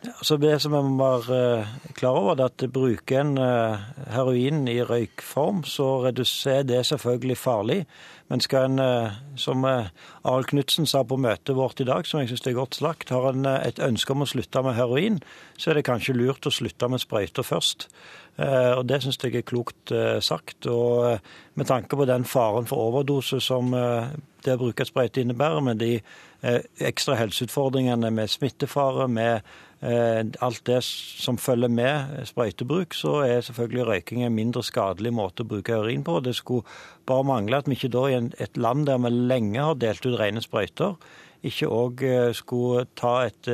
[0.04, 3.38] Altså det som jeg må være klar over, er at bruker en
[4.12, 7.86] heroin i røykform, så er det selvfølgelig farlig.
[8.34, 9.92] Men skal en, eh, som eh,
[10.26, 13.28] Arild Knutsen sa på møtet vårt i dag, som jeg syns er godt slakt, har
[13.30, 15.20] en eh, et ønske om å slutte med heroin,
[15.58, 17.90] så er det kanskje lurt å slutte med sprøyter først.
[18.34, 19.92] Og Det syns jeg er klokt
[20.26, 20.66] sagt.
[20.66, 21.20] Og
[21.54, 26.00] med tanke på den faren for overdose som det å bruke sprøyte innebærer, med de
[26.82, 33.88] ekstra helseutfordringene med smittefare, med Eh, alt det som følger med sprøytebruk, så er selvfølgelig
[33.88, 36.22] røyking en mindre skadelig måte å bruke urin på.
[36.24, 36.64] Det skulle
[37.10, 38.16] bare mangle at vi ikke da i
[38.46, 40.96] et land der vi lenge har delt ut rene sprøyter,
[41.44, 42.06] ikke òg
[42.40, 43.50] skulle ta et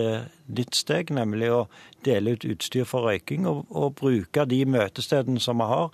[0.54, 1.64] nytt steg, nemlig å
[2.06, 5.90] dele ut utstyr for røyking, og, og bruke de møtestedene som vi har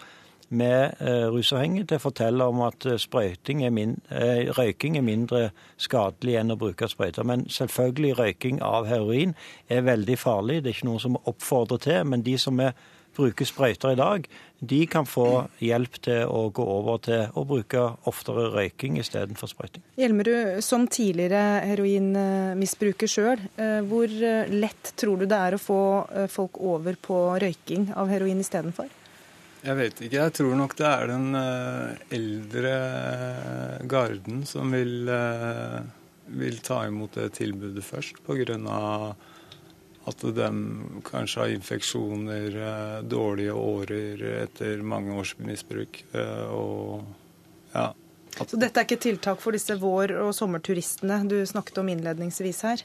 [0.50, 6.38] med eh, rusavhengige til å fortelle om at er min, eh, røyking er mindre skadelig
[6.40, 7.26] enn å bruke sprøyter.
[7.26, 9.36] Men selvfølgelig røyking av heroin
[9.70, 10.62] er veldig farlig.
[10.64, 12.04] Det er ikke noe som vi oppfordrer til.
[12.06, 12.74] Men de som er,
[13.16, 14.26] bruker sprøyter i dag,
[14.60, 17.80] de kan få hjelp til å gå over til å bruke
[18.12, 19.86] oftere røyking istedenfor sprøyting.
[19.96, 24.12] Hjelmerud, som tidligere heroinmisbruker sjøl, eh, hvor
[24.52, 25.80] lett tror du det er å få
[26.28, 28.92] folk over på røyking av heroin istedenfor?
[29.66, 30.20] Jeg vet ikke.
[30.20, 32.74] Jeg tror nok det er den eh, eldre
[33.90, 35.80] garden som vil, eh,
[36.38, 39.16] vil ta imot det tilbudet først, pga.
[40.06, 40.50] at de
[41.02, 46.04] kanskje har infeksjoner, eh, dårlige årer etter mange års misbruk.
[46.14, 47.02] Og
[47.74, 47.92] ja.
[48.36, 52.84] Så dette er ikke tiltak for disse vår- og sommerturistene du snakket om innledningsvis her?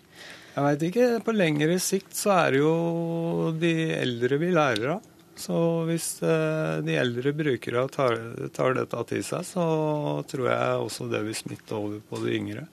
[0.55, 1.25] Jeg veit ikke.
[1.27, 5.10] På lengre sikt så er det jo de eldre vi lærer av.
[5.41, 5.57] Så
[5.89, 8.19] hvis eh, de eldre brukere tar,
[8.53, 9.65] tar dette til seg, så
[10.29, 12.67] tror jeg også det vil smitte over på de yngre.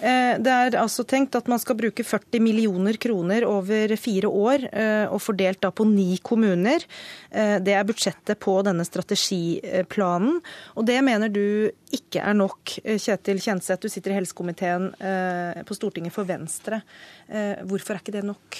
[0.00, 4.66] Eh, det er altså tenkt at man skal bruke 40 millioner kroner over fire år,
[4.68, 6.84] eh, og fordelt da på ni kommuner.
[7.30, 10.40] Det er budsjettet på denne strategiplanen.
[10.76, 12.74] Og det mener du ikke er nok.
[12.82, 14.90] Kjetil Kjenseth, du sitter i helsekomiteen
[15.64, 16.82] på Stortinget for Venstre.
[17.70, 18.58] Hvorfor er ikke det nok?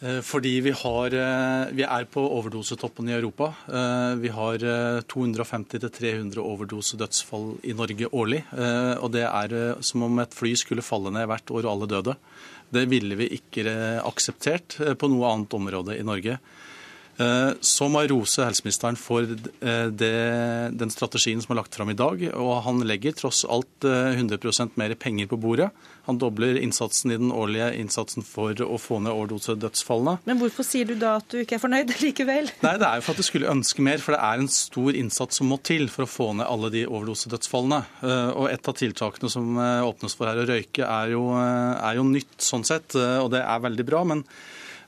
[0.00, 3.50] Eh, fordi vi, har, eh, vi, er på overdosetoppen i Europa.
[3.66, 4.62] Eh, vi har
[5.10, 8.44] 250-300 overdosedødsfall i Norge årlig.
[9.02, 12.16] Og det er som om et fly skulle falle ned hvert år og alle døde.
[12.70, 13.64] Det ville vi ikke
[14.04, 16.38] akseptert på noe annet område i Norge.
[17.18, 20.10] Så må jeg rose helseministeren for det,
[20.78, 22.20] den strategien som er lagt fram i dag.
[22.38, 25.72] Og han legger tross alt 100 eh, mer penger på bordet.
[26.08, 30.18] Han dobler innsatsen i den årlige innsatsen for å få ned overdosedødsfallene.
[30.28, 32.50] Men hvorfor sier du da at du ikke er fornøyd likevel?
[32.66, 34.02] Nei, Det er jo for at du skulle ønske mer.
[34.02, 36.86] For det er en stor innsats som må til for å få ned alle de
[36.88, 37.82] overdosedødsfallene.
[38.34, 42.40] Og et av tiltakene som åpnes for her å røyke, er jo, er jo nytt
[42.42, 44.06] sånn sett, og det er veldig bra.
[44.08, 44.24] men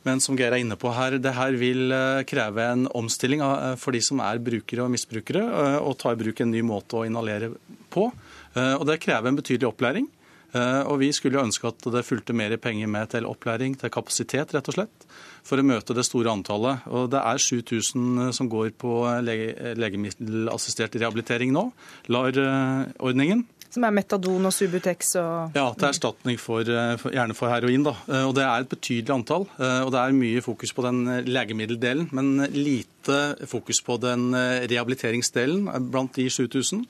[0.06, 3.74] men som Geir er inne på her, det her vil eh, kreve en omstilling eh,
[3.80, 6.96] for de som er brukere og misbrukere, eh, og ta i bruk en ny måte
[6.96, 7.52] å inhalere
[7.92, 8.08] på.
[8.50, 10.08] Og det krever en betydelig opplæring.
[10.54, 14.70] Og vi skulle ønske at det fulgte mer penger med til opplæring, til kapasitet, rett
[14.72, 15.06] og slett,
[15.46, 16.86] for å møte det store antallet.
[16.90, 18.96] Og det er 7000 som går på
[19.30, 21.68] legemiddelassistert rehabilitering nå,
[22.10, 23.46] LAR-ordningen.
[23.70, 27.84] Som er metadon og Subutex og Ja, til erstatning for, eh, for, gjerne for heroin.
[27.84, 27.94] da.
[28.08, 29.46] Eh, og Det er et betydelig antall.
[29.60, 35.90] Eh, og Det er mye fokus på den legemiddeldelen, men lite fokus på den rehabiliteringsdelen
[35.90, 36.84] blant de 7000.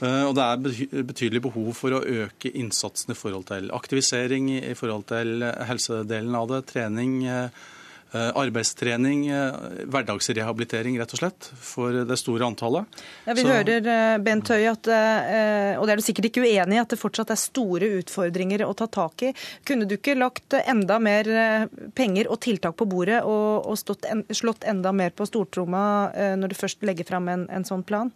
[0.00, 5.04] Og det er betydelig behov for å øke innsatsen i forhold til aktivisering, i forhold
[5.10, 7.18] til helsedelen av det, trening
[8.12, 9.52] Eh, arbeidstrening, eh,
[9.86, 12.96] hverdagsrehabilitering, rett og slett, for det store antallet.
[13.22, 13.52] Ja, vi Så...
[13.52, 14.88] hører eh, Bent Høie, at,
[15.78, 18.72] og det er du sikkert ikke uenig i, at det fortsatt er store utfordringer å
[18.74, 19.30] ta tak i.
[19.62, 21.30] Kunne du ikke lagt enda mer
[21.94, 25.84] penger og tiltak på bordet og, og en, slått enda mer på stortromma
[26.40, 28.10] når du først legger fram en, en sånn plan?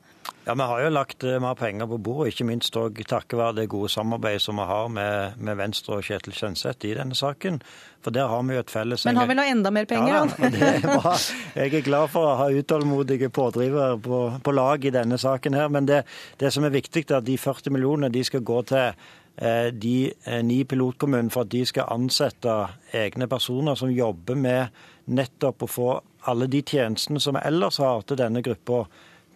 [0.45, 3.57] Ja, Vi har jo lagt eh, mer penger på bordet, ikke minst òg takket være
[3.63, 7.61] det gode samarbeidet som vi har med, med Venstre og Kjetil Kjenseth i denne saken.
[8.05, 10.23] For der har vi jo et felles Men han vil ha enda mer penger, ja,
[10.29, 11.15] da, det er bra.
[11.57, 15.73] Jeg er glad for å ha utålmodige pådrivere på, på, lag i denne saken her.
[15.73, 16.03] Men det,
[16.41, 19.97] det som er viktig, er at de 40 millionene de skal gå til eh, de
[20.13, 22.59] eh, ni pilotkommunene for at de skal ansette
[22.93, 25.89] egne personer som jobber med nettopp å få
[26.29, 28.85] alle de tjenestene som vi ellers har til denne gruppa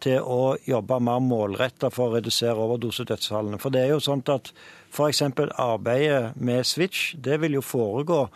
[0.03, 3.61] til å jobbe mer målretta for å redusere overdosedødsfallene.
[3.63, 4.53] For det er jo sånn at
[4.93, 5.23] f.eks.
[5.55, 8.27] arbeidet med Switch det vil jo foregå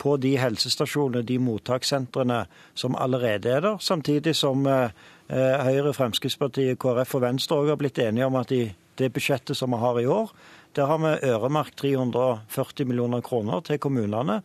[0.00, 2.44] på de helsestasjonene, de mottakssentrene
[2.76, 3.78] som allerede er der.
[3.80, 4.90] Samtidig som eh,
[5.30, 8.66] Høyre, Fremskrittspartiet, KrF og Venstre også har blitt enige om at i
[8.98, 10.34] det budsjettet som vi har i år,
[10.74, 14.42] der har vi øremerket 340 millioner kroner til kommunene.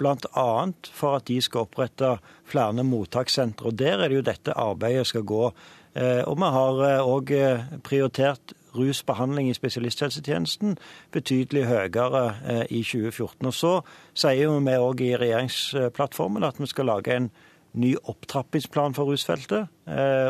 [0.00, 0.50] Bl.a.
[0.96, 2.14] for at de skal opprette
[2.48, 3.68] flere mottakssentre.
[3.68, 7.46] Og Der er det jo dette arbeidet skal gå Eh, og vi har òg eh,
[7.50, 10.76] eh, prioritert rusbehandling i spesialisthelsetjenesten
[11.10, 13.46] betydelig høyere i 2014.
[13.46, 13.72] Og Så
[14.14, 17.30] sier vi òg i regjeringsplattformen at vi skal lage en
[17.74, 19.66] ny opptrappingsplan for rusfeltet.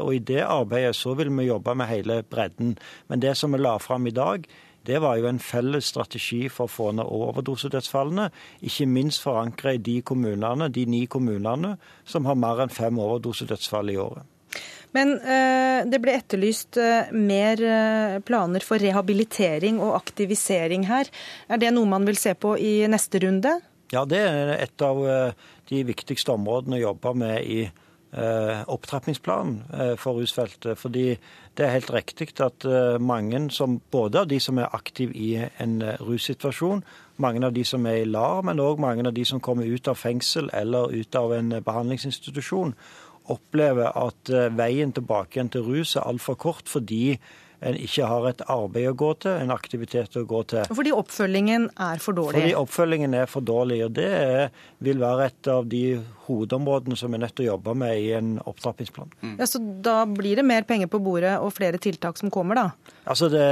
[0.01, 2.79] Og I det arbeidet så vil vi jobbe med hele bredden.
[3.09, 4.49] Men det som vi la fram i dag,
[4.87, 8.31] det var jo en felles strategi for å få ned overdosedødsfallene.
[8.65, 13.93] Ikke minst forankra i de kommunene, de ni kommunene som har mer enn fem overdosedødsfall
[13.93, 14.40] i året.
[14.97, 21.11] Men eh, det ble etterlyst eh, mer eh, planer for rehabilitering og aktivisering her.
[21.49, 23.59] Er det noe man vil se på i neste runde?
[23.95, 25.01] Ja, det er et av
[25.71, 27.63] de viktigste områdene å jobbe med i
[28.11, 30.79] opptrappingsplanen for rusfeltet.
[30.79, 31.13] Fordi
[31.59, 32.67] det er helt riktig at
[33.03, 35.33] mange som, både av de som er aktive i
[35.63, 35.77] en
[36.07, 36.85] russituasjon,
[37.23, 39.91] mange av de som er i LAR, men òg mange av de som kommer ut
[39.91, 42.75] av fengsel eller ut av en behandlingsinstitusjon,
[43.31, 47.19] opplever at eh, veien tilbake igjen til rus er altfor kort fordi
[47.61, 50.65] en ikke har et arbeid å gå til, en aktivitet å gå til.
[50.77, 52.39] Fordi oppfølgingen er for dårlig?
[52.39, 53.83] Fordi oppfølgingen er for dårlig.
[53.85, 55.83] og Det er, vil være et av de
[56.27, 59.13] hovedområdene som vi er nødt til å jobbe med i en opptrappingsplan.
[59.21, 59.37] Mm.
[59.43, 62.95] Ja, Så da blir det mer penger på bordet og flere tiltak som kommer, da?
[63.05, 63.45] Altså det,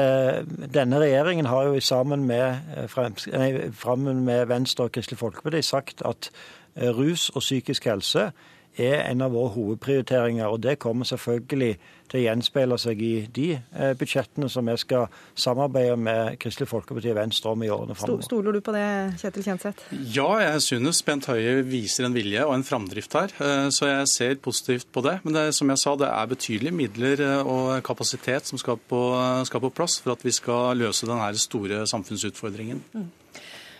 [0.72, 3.00] Denne regjeringen har jo sammen med, eh,
[3.36, 6.30] nei, sammen med Venstre og Kristelig Folkeparti sagt at
[6.76, 8.30] eh, rus og psykisk helse
[8.78, 10.46] er en av våre hovedprioriteringer.
[10.46, 11.76] og Det kommer selvfølgelig
[12.08, 15.08] til å gjenspeile seg i de eh, budsjettene som vi skal
[15.38, 18.24] samarbeide med Kristelig Folkeparti og Venstre om i årene framover.
[18.24, 18.86] Stoler du på det,
[19.20, 19.92] Kjetil Kjenseth?
[20.14, 23.34] Ja, jeg synes Bent Høie viser en vilje og en framdrift her.
[23.36, 25.18] Eh, så jeg ser positivt på det.
[25.26, 29.04] Men det, som jeg sa, det er betydelige midler eh, og kapasitet som skal på,
[29.48, 32.84] skal på plass for at vi skal løse denne store samfunnsutfordringen.
[32.94, 33.08] Mm.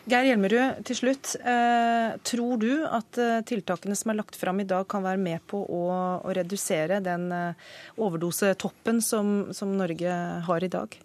[0.08, 1.34] Geir Hjelmerud, til slutt.
[1.36, 5.42] Eh, tror du at eh, tiltakene som er lagt fram i dag kan være med
[5.50, 5.82] på å,
[6.24, 7.66] å redusere den eh,
[8.00, 10.14] overdosetoppen som, som, Norge
[10.46, 10.96] har i dag?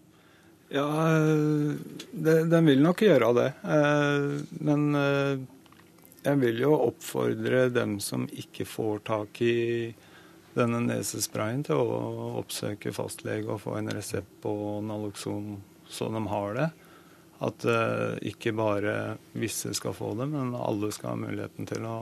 [0.74, 0.88] Ja,
[2.14, 3.50] den vil nok gjøre det.
[4.66, 4.96] Men
[6.24, 9.58] jeg vil jo oppfordre dem som ikke får tak i
[10.56, 12.00] denne nesesprayen, til å
[12.40, 14.56] oppsøke fastlege og få en resept på
[14.88, 15.60] Naloxon
[15.94, 16.72] så de har det.
[17.44, 21.98] At uh, ikke bare visse skal få det, men alle skal ha muligheten til å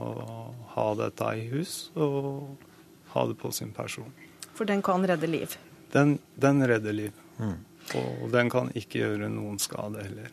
[0.74, 2.68] ha dette i hus og
[3.14, 4.12] ha det på sin person.
[4.54, 5.56] For den kan redde liv?
[5.92, 7.16] Den, den redder liv.
[7.38, 7.58] Mm.
[7.98, 10.30] Og den kan ikke gjøre noen skade heller.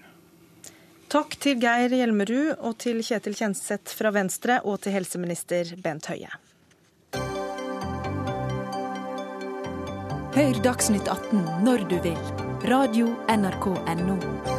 [1.09, 6.29] Takk til Geir Hjelmerud og til Kjetil Kjenseth fra Venstre og til helseminister Bent Høie.
[10.37, 12.21] Hør Dagsnytt 18 når du vil.
[12.69, 14.58] Radio NRK Radio.nrk.no.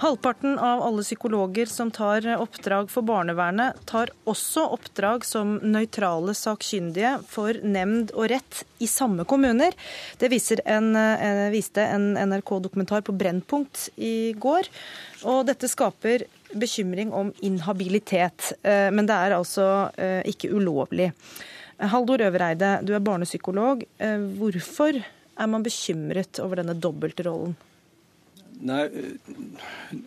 [0.00, 7.18] Halvparten av alle psykologer som tar oppdrag for barnevernet, tar også oppdrag som nøytrale sakkyndige
[7.28, 9.76] for nemnd og rett i samme kommuner.
[10.16, 10.32] Det
[10.64, 14.72] en, eh, viste en NRK-dokumentar på Brennpunkt i går.
[15.24, 16.24] Og dette skaper
[16.56, 21.12] bekymring om inhabilitet, eh, men det er altså eh, ikke ulovlig.
[21.78, 23.84] Haldor Øvereide, du er barnepsykolog.
[23.98, 27.54] Hvorfor er man bekymret over denne dobbeltrollen?
[28.60, 28.88] Nei,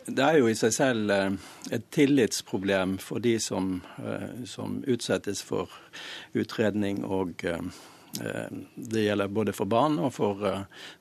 [0.05, 1.31] Det er jo i seg selv eh,
[1.73, 5.71] et tillitsproblem for de som, eh, som utsettes for
[6.37, 7.03] utredning.
[7.03, 7.59] og eh,
[8.13, 10.43] det gjelder både for barn og for,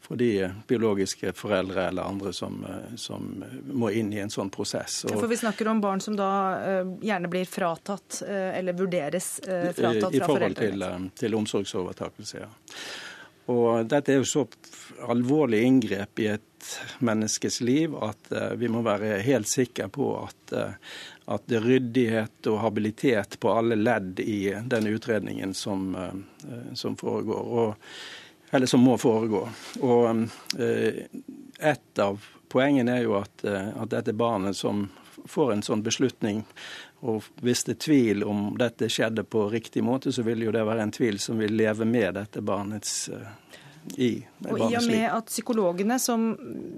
[0.01, 2.55] for de biologiske foreldre eller andre som,
[2.97, 3.27] som,
[3.69, 5.03] må inn i en sånn prosess.
[5.05, 6.31] Og, for Vi snakker om barn som da
[7.05, 10.17] gjerne blir fratatt eller vurderes fratatt fra foreldrene?
[10.17, 12.49] I forhold til, til omsorgsovertakelse, ja.
[13.53, 14.47] Og dette er jo så
[15.13, 16.49] alvorlig inngrep i et
[16.99, 20.97] menneskes liv at uh, vi må være helt sikre på at, uh,
[21.35, 27.75] at ryddighet og habilitet på alle ledd i den utredningen som, uh, som foregår, og,
[28.51, 29.47] eller som må foregå.
[29.81, 30.29] Og
[31.63, 34.89] Et av poengene er jo at, at dette barnet som
[35.25, 36.43] får en sånn beslutning,
[37.01, 40.65] og hvis det er tvil om dette skjedde på riktig måte, så vil jo det
[40.67, 43.09] være en tvil som vil leve med dette barnets
[43.97, 44.11] i
[44.49, 46.33] Og I og med at psykologene som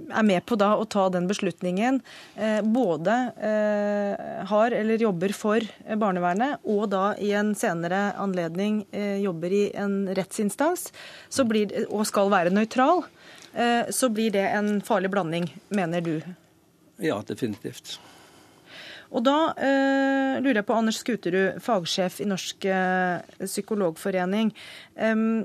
[0.08, 2.00] er med på da å ta den beslutningen,
[2.36, 5.64] eh, både eh, har eller jobber for
[6.00, 10.90] barnevernet, og da i en senere anledning eh, jobber i en rettsinstans,
[11.44, 13.04] blir, og skal være nøytral,
[13.94, 16.16] så blir det en farlig blanding, mener du?
[16.98, 18.00] Ja, definitivt.
[19.14, 22.66] Og da eh, lurer jeg på Anders Skuterud, fagsjef i Norsk
[23.44, 24.50] psykologforening.
[24.98, 25.44] Um,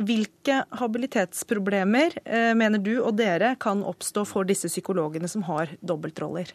[0.00, 6.52] hvilke habilitetsproblemer eh, mener du og dere kan oppstå for disse psykologene som har dobbeltroller?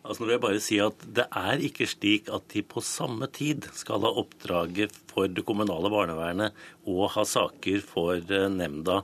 [0.00, 3.28] Altså, nå vil jeg bare si at Det er ikke slik at de på samme
[3.36, 6.56] tid skal ha oppdraget for det kommunale barnevernet
[6.88, 9.02] og ha saker for eh, nemnda.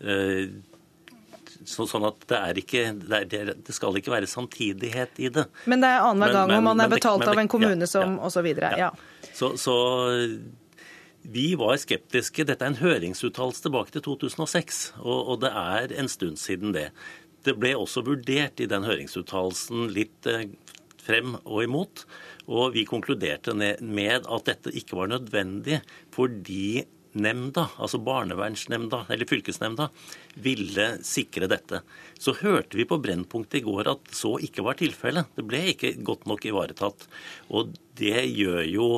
[0.00, 0.48] Eh,
[1.68, 5.44] sånn at det, er ikke, det, er, det, skal ikke være samtidighet i det.
[5.68, 8.16] Men det er annenhver gang om man er betalt det, av en kommune ja, som
[8.16, 8.48] ja, osv.
[8.54, 8.72] Ja.
[8.86, 8.90] ja.
[9.36, 9.76] Så, så
[11.22, 12.46] vi var skeptiske.
[12.48, 16.90] Dette er en høringsuttalelse tilbake til 2006, og, og, det er en stund siden det.
[17.44, 20.48] Det ble også vurdert i den høringsuttalelsen litt eh,
[21.00, 22.04] frem og imot.
[22.50, 25.80] Og vi konkluderte med at dette ikke var nødvendig
[26.14, 29.88] fordi nemnda, altså barnevernsnemnda eller fylkesnemnda,
[30.42, 31.82] ville sikre dette.
[32.18, 35.32] Så hørte vi på Brennpunkt i går at så ikke var tilfellet.
[35.34, 37.08] Det ble ikke godt nok ivaretatt.
[37.50, 38.90] Og det gjør jo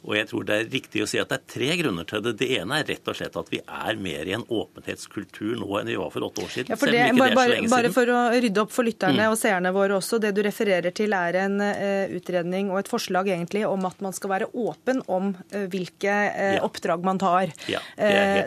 [0.00, 2.32] og jeg tror det er riktig å si at det er tre grunner til det.
[2.40, 5.90] Det ene er rett og slett at vi er mer i en åpenhetskultur nå enn
[5.92, 6.72] vi var for åtte år siden.
[6.72, 9.34] Ja, for det, bare, bare, bare, for å rydde opp for lytterne mm.
[9.34, 10.20] og seerne våre også.
[10.24, 14.16] Det du refererer til er en uh, utredning og et forslag egentlig om at man
[14.16, 16.64] skal være åpen om uh, hvilke uh, ja.
[16.64, 17.52] oppdrag man tar.
[17.68, 17.84] Ja,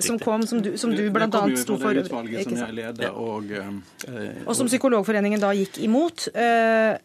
[0.04, 1.30] som kom, som du, som du bl.a.
[1.60, 2.02] sto for.
[2.10, 3.54] Som jeg leder, og,
[4.48, 6.32] og som Psykologforeningen da gikk imot.
[6.34, 6.98] Uh,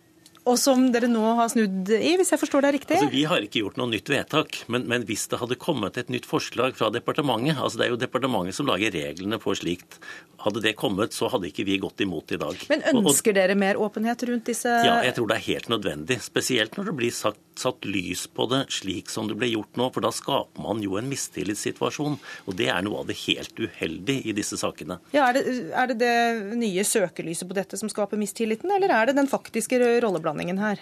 [0.49, 2.97] og som dere nå har snudd i, hvis jeg forstår det riktig?
[2.99, 6.13] Altså, vi har ikke gjort noe nytt vedtak, men, men, hvis det hadde kommet et
[6.13, 9.99] nytt forslag fra departementet altså Det er jo departementet som lager reglene for slikt.
[10.43, 12.61] Hadde det kommet, så hadde ikke vi gått imot i dag.
[12.71, 16.21] Men ønsker og, dere mer åpenhet rundt disse Ja, jeg tror det er helt nødvendig.
[16.25, 19.89] Spesielt når det blir sagt, satt lys på det slik som det ble gjort nå.
[19.95, 22.19] For da skaper man jo en mistillitssituasjon.
[22.47, 25.01] Og det er noe av det helt uheldige i disse sakene.
[25.15, 29.11] Ja, er det, er det det nye søkelyset på dette som skaper mistilliten, eller er
[29.11, 30.59] det den faktiske rolleblandingen?
[30.63, 30.81] her?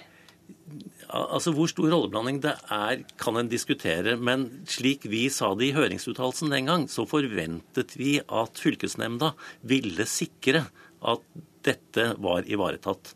[1.07, 4.17] Altså Hvor stor rolleblanding det er, kan en diskutere.
[4.19, 9.33] Men slik vi sa det i høringsuttalelsen den gang, så forventet vi at fylkesnemnda
[9.67, 10.67] ville sikre
[11.07, 11.23] at
[11.67, 13.15] dette var ivaretatt.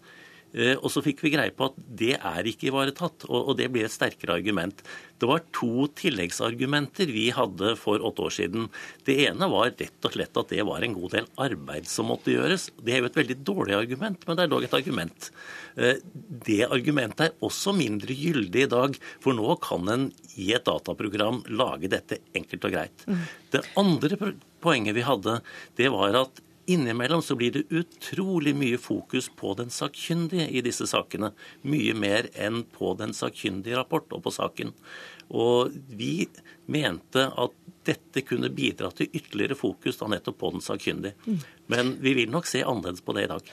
[0.52, 3.86] Eh, og så fikk vi greie på at det er ikke ivaretatt, og det blir
[3.86, 4.82] et sterkere argument.
[5.20, 8.68] Det var to tilleggsargumenter vi hadde for åtte år siden.
[9.06, 12.34] Det ene var rett og slett at det var en god del arbeid som måtte
[12.34, 12.70] gjøres.
[12.80, 15.30] Det er jo et veldig dårlig argument, men det er dog et argument.
[15.76, 16.02] Eh,
[16.48, 21.44] det argumentet er også mindre gyldig i dag, for nå kan en i et dataprogram
[21.52, 23.06] lage dette enkelt og greit.
[23.06, 23.26] Mm.
[23.52, 25.40] Det andre poenget vi hadde,
[25.78, 30.86] det var at Innimellom så blir det utrolig mye fokus på den sakkyndige i disse
[30.86, 31.32] sakene.
[31.66, 34.70] Mye mer enn på den sakkyndige rapport og på saken.
[35.34, 36.28] Og vi
[36.70, 37.56] mente at
[37.88, 41.38] dette kunne bidra til ytterligere fokus da nettopp på den sakkyndige.
[41.66, 43.52] Men vi vil nok se annerledes på det i dag.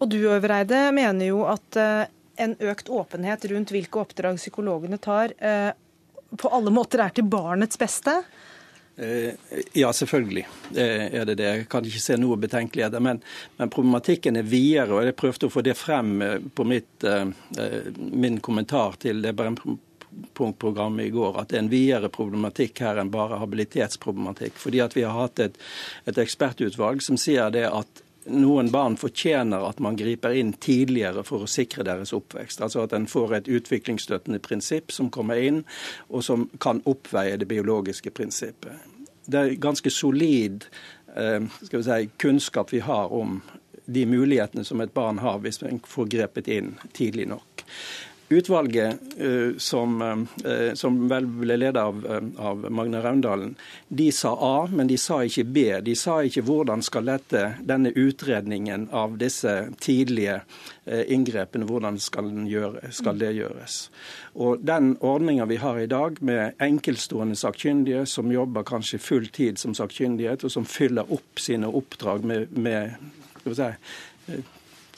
[0.00, 2.08] Og du Øvreide mener jo at eh,
[2.40, 5.70] en økt åpenhet rundt hvilke oppdrag psykologene tar, eh,
[6.36, 8.14] på alle måter er til barnets beste?
[9.00, 9.34] Eh,
[9.72, 11.44] ja, selvfølgelig er det det.
[11.44, 13.00] Jeg kan ikke se noe betenkeligheter.
[13.00, 13.22] Men,
[13.56, 17.30] men, problematikken er videre, og jeg prøvde å få det frem eh, på mitt, eh,
[17.96, 23.14] min kommentar til det Brennpunkt-programmet i går, at det er en videre problematikk her enn
[23.14, 24.60] bare habilitetsproblematikk.
[24.60, 25.56] Fordi at vi har hatt et,
[26.04, 31.44] et ekspertutvalg som sier det at noen barn fortjener at man griper inn tidligere for
[31.44, 32.62] å sikre deres oppvekst.
[32.64, 35.62] Altså at en får et utviklingsstøttende prinsipp som kommer inn,
[36.08, 38.86] og som kan oppveie det biologiske prinsippet.
[39.30, 40.66] Det er ganske solid
[41.14, 43.40] eh, vi si, kunnskap vi har om
[43.90, 47.64] de mulighetene som et barn har hvis en får grepet inn tidlig nok.
[48.32, 50.02] Utvalget, eh, som,
[50.44, 53.56] eh, som, vel ble ledet av, eh, av Magne Raundalen,
[53.88, 55.64] de sa A, men de sa ikke B.
[55.82, 60.40] De sa ikke hvordan skal dette, denne utredningen av disse tidlige
[60.86, 63.80] inngrepene, hvordan skal, gjøre, skal det gjøres.
[64.34, 69.58] Og Den ordninga vi har i dag, med enkeltstående sakkyndige som jobber kanskje full tid
[69.58, 72.94] som sakkyndighet, og som fyller opp sine oppdrag med, med
[73.44, 73.70] si,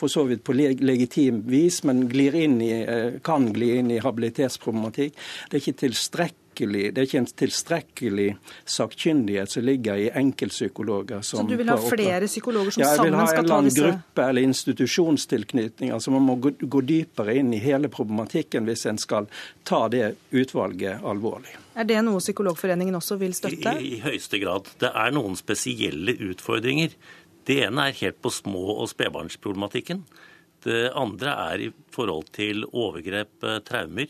[0.03, 5.15] for så vidt på legitim vis, men i, eh, kan gli inn i habilitetsproblematikk.
[5.49, 8.27] Det er ikke tilstrekkelig det er ikke en tilstrekkelig
[8.69, 11.23] sakkyndighet som ligger i enkeltpsykologer.
[11.25, 13.95] Så du vil ha flere psykologer som ja, sammen skal ta disse Jeg vil ha
[13.95, 15.91] en gruppe eller institusjonstilknytning.
[15.91, 19.31] altså Man må gå, gå dypere inn i hele problematikken hvis en skal
[19.65, 21.57] ta det utvalget alvorlig.
[21.73, 23.73] Er det noe Psykologforeningen også vil støtte?
[23.81, 24.69] I, i høyeste grad.
[24.83, 26.93] Det er noen spesielle utfordringer
[27.49, 30.05] det ene er helt på små- og spedbarnsproblematikken.
[30.63, 34.07] Det andre er i forhold til overgrep, eh, traumer.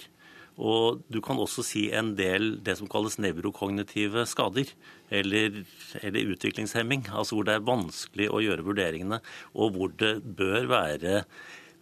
[0.61, 4.69] Og du kan også si en del det som kalles nevrokognitive skader,
[5.11, 5.65] eller,
[6.03, 7.09] eller, utviklingshemming.
[7.09, 9.21] Altså hvor det er vanskelig å gjøre vurderingene,
[9.55, 11.25] og hvor det bør være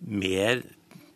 [0.06, 0.62] mer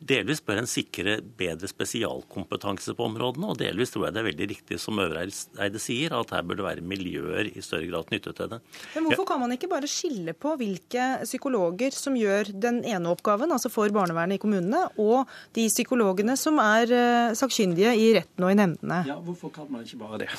[0.05, 4.49] Delvis bør en sikre bedre spesialkompetanse på områdene, og delvis tror jeg det er veldig
[4.51, 8.51] riktig som Øvreide sier, at her bør det være miljøer i større grad knyttet til
[8.53, 8.59] det.
[8.95, 13.55] Men hvorfor kan man ikke bare skille på hvilke psykologer som gjør den ene oppgaven,
[13.55, 18.53] altså for barnevernet i kommunene, og de psykologene som er eh, sakkyndige i retten og
[18.53, 19.01] i nemndene?
[19.09, 20.30] Ja, hvorfor kan man ikke bare det?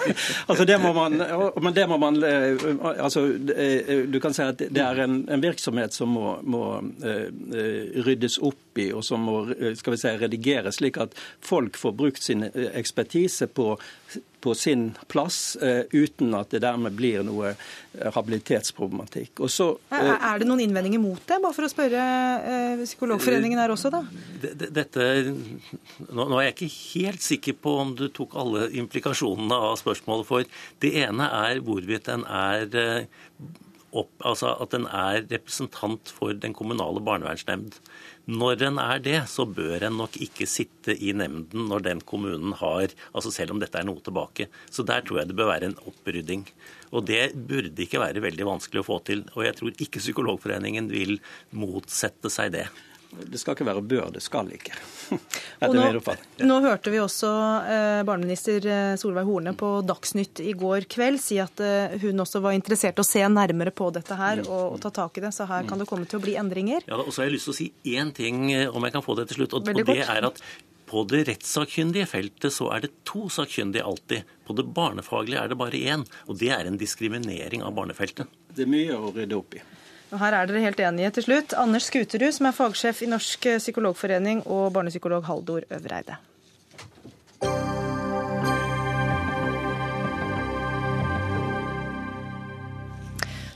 [0.50, 1.16] altså det må man,
[1.62, 5.42] men det må man eh, altså, eh, Du kan si at det er en, en
[5.42, 6.64] virksomhet som må, må
[8.04, 9.46] ryddes opp opp i, og som må
[9.78, 12.44] skal vi si, redigeres, slik at folk får brukt sin
[12.74, 13.76] ekspertise på
[14.44, 17.54] på sin plass, uh, uten at det dermed blir noe
[18.12, 19.40] habilitetsproblematikk.
[19.48, 22.02] Så, uh, er det noen innvendinger mot det, bare for å spørre
[22.44, 24.02] uh, Psykologforeningen her også, da?
[24.44, 25.08] Dette,
[26.10, 30.28] nå, nå er jeg ikke helt sikker på om du tok alle implikasjonene av spørsmålet,
[30.28, 32.68] for det ene er hvorvidt en er
[33.94, 37.78] opp, altså at den er representant for den kommunale barnevernsnemnd.
[38.24, 42.54] Når en er det, så bør en nok ikke sitte i nemnden når den kommunen
[42.56, 44.48] har altså Selv om dette er noe tilbake.
[44.72, 46.46] Så der tror jeg det bør være en opprydding.
[46.94, 49.26] Og det burde ikke være veldig vanskelig å få til.
[49.36, 51.18] Og jeg tror ikke Psykologforeningen vil
[51.52, 52.68] motsette seg det.
[53.14, 54.74] Det skal ikke være bør, det skal ikke.
[55.66, 55.84] Og nå,
[56.48, 57.30] nå, hørte vi også
[57.70, 62.42] eh, barneminister eh, Solveig Horne på Dagsnytt i går kveld si at eh, hun også
[62.44, 64.50] var interessert i å se nærmere på dette her mm.
[64.50, 65.32] og, og, ta tak i det.
[65.36, 66.86] Så her kan det komme til å bli endringer.
[66.90, 69.04] Ja, og så har jeg lyst til å si én ting, eh, om jeg kan
[69.04, 69.58] få det til slutt.
[69.58, 70.42] Og, og det er at
[70.94, 74.28] på det rettssakkyndige feltet så er det to sakkyndige alltid.
[74.46, 76.04] På det barnefaglige er det bare én.
[76.28, 78.30] Og det er en diskriminering av barnefeltet.
[78.54, 79.62] Det er mye å rydde opp i.
[80.14, 81.56] Og her er dere helt enige til slutt.
[81.58, 86.14] Anders Skuterud, som er fagsjef i Norsk psykologforening, og barnepsykolog Haldor Øvreide.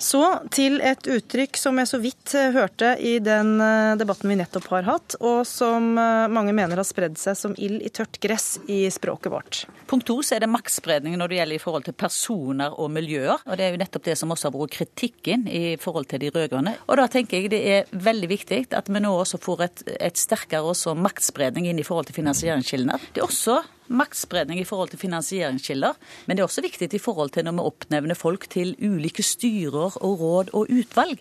[0.08, 0.22] Så
[0.54, 4.70] til et uttrykk som jeg så vidt eh, hørte i den eh, debatten vi nettopp
[4.72, 8.56] har hatt, og som eh, mange mener har spredd seg som ild i tørt gress
[8.72, 9.60] i språket vårt.
[9.90, 13.44] Punkt to så er det maktspredning når det gjelder i forhold til personer og miljøer.
[13.44, 16.32] Og det er jo nettopp det som også har vært kritikken i forhold til de
[16.32, 16.78] rød-grønne.
[16.88, 20.20] Og da tenker jeg det er veldig viktig at vi nå også får et, et
[20.20, 22.96] sterkere maktspredning inn i forhold til finansieringskildene.
[23.12, 27.34] Det er også maktspredning i forhold til finansieringskilder, men det er også viktig i forhold
[27.34, 31.20] til når vi oppnevner folk til ulike styrer og råd og utvalg.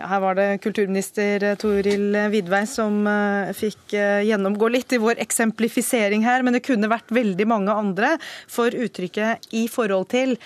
[0.00, 5.20] Ja, her var det kulturminister Toril Vidvei som uh, fikk uh, gjennomgå litt i vår
[5.20, 8.14] eksemplifisering her, men det kunne vært veldig mange andre.
[8.48, 10.38] For uttrykket 'i forhold til'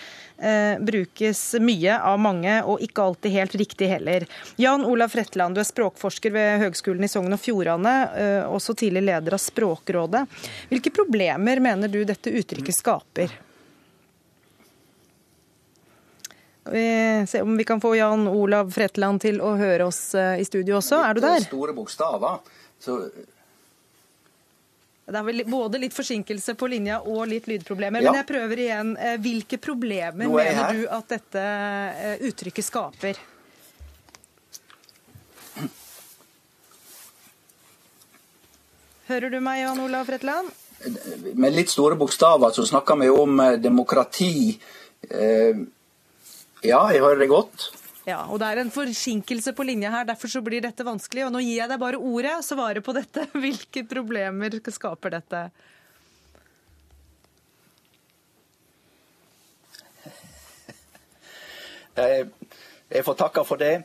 [0.43, 4.27] eh, brukes mye av mange, og ikke alltid helt riktig heller.
[4.59, 7.95] Jan Olav Fretland, du er språkforsker ved Høgskolen i Sogn og Fjordane,
[8.51, 10.27] også tidlig leder av Språkrådet.
[10.75, 13.31] Hvilke problemer mener du dette uttrykket skaper?
[13.31, 13.43] Vi
[16.65, 20.79] se om vi kan få Jan Olav Fretland til å høre oss eh, i studio
[20.81, 21.03] også.
[21.05, 21.45] Er du der?
[21.45, 22.41] Store bokstaver.
[22.81, 22.99] Så
[25.05, 28.01] det er vel både litt forsinkelse på linja og litt lydproblemer.
[28.01, 28.13] Ja.
[28.13, 28.95] Men jeg prøver igjen.
[28.97, 33.21] Eh, hvilke problemer mener du at dette eh, uttrykket skaper?
[39.05, 40.49] Hører du meg, Jan Olav Fretland?
[41.37, 44.55] Med litt store bokstaver så snakker vi om demokrati.
[45.05, 45.61] Eh,
[46.65, 47.69] ja, jeg hører det godt.
[48.05, 51.25] Ja, og Det er en forsinkelse på linja her, derfor så blir dette vanskelig.
[51.27, 53.29] og Nå gir jeg deg bare ordet, svare på dette.
[53.45, 55.47] Hvilke problemer skaper dette?
[61.95, 63.77] Jeg får takke for det.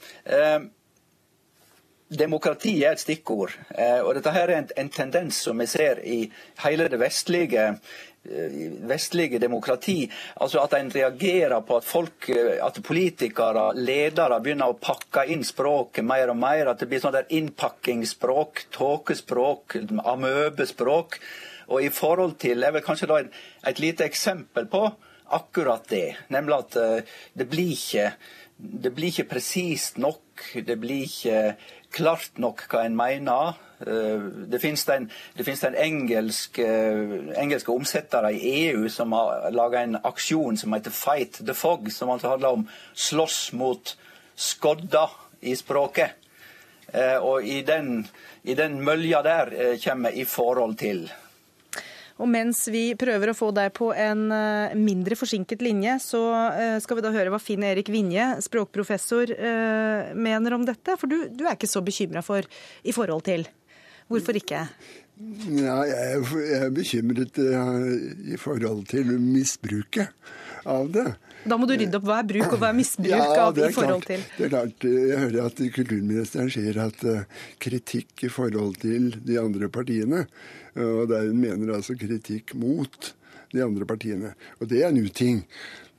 [2.10, 3.54] Demokrati er et stikkord.
[3.78, 6.24] Eh, og Dette her er en tendens som vi ser i
[6.64, 7.76] hele det vestlige
[8.24, 10.12] Eh, vestlige demokrati.
[10.36, 15.44] Altså at en reagerer på at folk, eh, at politikere, ledere, begynner å pakke inn
[15.44, 16.68] språket mer og mer.
[16.68, 21.20] At det blir sånn der innpakkingsspråk, tåkespråk, amøbespråk.
[21.70, 23.24] Og i forhold til Jeg vil kanskje da
[23.64, 24.92] et, lite eksempel på
[25.32, 26.18] akkurat det.
[26.30, 28.14] Nemlig at det blir ikke
[28.60, 30.22] det blir ikke presist nok.
[30.54, 31.56] Det blir ikke
[31.96, 33.58] klart nok hva en mener.
[33.80, 39.52] Eh, det finnes en, det finnes en engelsk, eh, engelske omsettere i EU som har
[39.56, 43.96] laga en aksjon som heter Fight the Fog, som altså handler om slåss mot
[44.36, 45.10] skodda
[45.42, 46.18] i språket.
[46.94, 48.08] Eh, og i den,
[48.44, 51.10] i den mølja der kommer i forhold til.
[52.20, 54.26] Og mens vi prøver å få deg på en
[54.76, 56.20] mindre forsinket linje, så
[56.84, 59.32] skal vi da høre hva Finn Erik Vinje, språkprofessor,
[60.20, 60.98] mener om dette.
[61.00, 62.44] For du, du er ikke så bekymra for
[62.84, 63.48] i forhold til?
[64.10, 64.66] Hvorfor ikke?
[65.52, 66.20] Ja, jeg
[66.56, 67.88] er bekymret eh,
[68.34, 70.14] i forhold til misbruket
[70.64, 71.10] av det.
[71.46, 72.08] Da må du rydde opp.
[72.10, 74.26] Hva er bruk, og hva er misbruk ja, av i forhold til?
[74.38, 79.40] Det er klart, Jeg hører at kulturministeren sier at uh, kritikk i forhold til de
[79.42, 80.26] andre partiene.
[80.80, 83.14] Og der hun mener altså kritikk mot
[83.54, 84.34] de andre partiene.
[84.60, 85.42] Og det er en uting.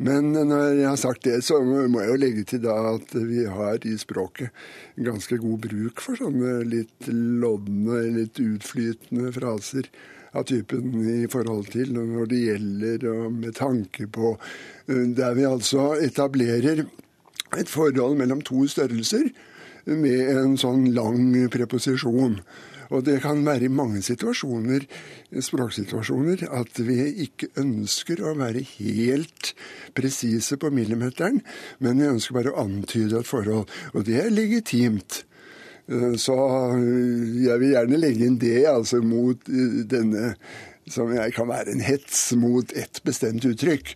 [0.01, 3.45] Men når jeg har sagt det, så må jeg jo legge til da at vi
[3.45, 4.55] har i språket
[4.97, 9.91] ganske god bruk for sånne litt lodne, litt utflytende fraser
[10.37, 14.37] av typen i forhold til når det gjelder, og med tanke på
[14.91, 16.85] Der vi altså etablerer
[17.59, 19.31] et forhold mellom to størrelser
[19.87, 22.41] med en sånn lang preposisjon.
[22.91, 24.83] Og det kan være i mange situasjoner,
[25.31, 29.53] språksituasjoner, at vi ikke ønsker å være helt
[29.95, 31.39] presise på millimeteren,
[31.79, 33.71] men vi ønsker bare å antyde et forhold.
[33.95, 35.23] Og det er legitimt.
[35.91, 36.37] Eh, så
[36.77, 40.35] eh, jeg vil gjerne legge inn det altså mot eh, denne
[40.91, 43.93] som kan være en hets mot et bestemt uttrykk.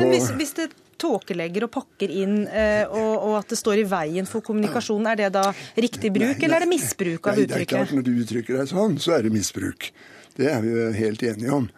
[0.00, 0.64] Men hvis, hvis det
[0.98, 5.28] tåkelegger og pakker inn, og, og, at det står i veien for kommunikasjonen, er det
[5.36, 5.44] da
[5.78, 7.60] riktig bruk, nei, nei, eller er det misbruk av nei, uttrykket?
[7.60, 9.92] Det er klart, Når du uttrykker deg sånn, så er det misbruk.
[10.34, 11.70] Det er vi helt enige om.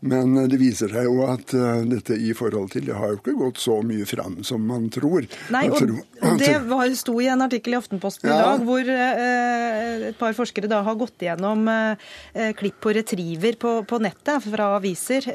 [0.00, 3.34] Men det viser seg jo at uh, dette i forhold til Det har jo ikke
[3.34, 5.26] gått så mye fram som man tror.
[5.50, 8.36] Nei, og tror, Det var, sto i en artikkel i Aftenposten ja.
[8.36, 13.58] i dag hvor eh, et par forskere da har gått gjennom eh, klipp på retriever
[13.58, 15.26] på, på, nettet fra aviser,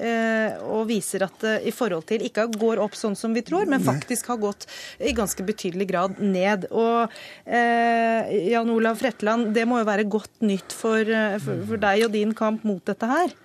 [0.67, 3.83] og viser at det i forhold til ikke går opp sånn som vi tror, men
[3.83, 4.67] faktisk har gått
[4.99, 6.67] i ganske betydelig grad ned.
[6.71, 7.11] Og
[7.45, 11.07] Jan Olav Fretland, det må jo være godt nytt for,
[11.43, 13.35] for, for deg og din kamp mot dette her?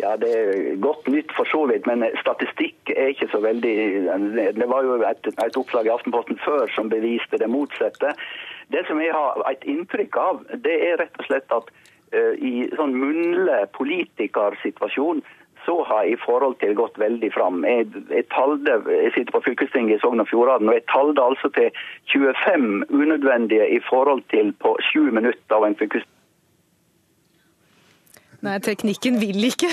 [0.00, 3.74] Ja, Det er godt nytt for så vidt, men statistikk er ikke så veldig
[4.56, 8.14] Det var jo et, et oppslag i Aftenposten før som beviste det motsatte.
[8.72, 11.68] Det som jeg har et inntrykk av, det er rett og slett at
[12.14, 15.20] uh, i sånn munnlig politikersituasjon
[15.66, 17.64] så har jeg i forhold til gått veldig fram.
[17.68, 21.50] Jeg, jeg, talde, jeg sitter på fylkestinget i Sogn og Fjordane, og jeg talte altså
[21.52, 21.68] til
[22.14, 26.16] 25 unødvendige i forhold til på sju minutter av en fylkesting
[28.40, 29.68] Nei, teknikken vil ikke,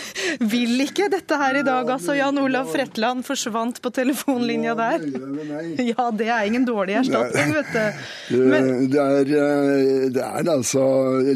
[0.51, 2.17] vil ikke dette her i dag, altså.
[2.17, 5.05] Jan Olav Fretland forsvant på telefonlinja der.
[5.87, 8.41] Ja, det er ingen dårlig erstatning, vet du.
[8.51, 8.67] Men...
[8.91, 10.83] Det, er, eh, det er altså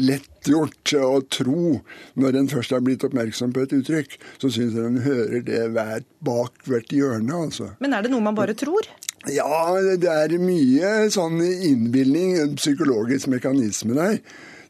[0.02, 1.78] lettgjort å tro,
[2.20, 6.04] når en først har blitt oppmerksom på et uttrykk, så syns en hører det hver,
[6.20, 7.72] bak hvert hjørne, altså.
[7.80, 8.92] Men er det noe man bare tror?
[9.30, 14.18] Ja, det er mye sånn innbilning, psykologisk mekanisme der.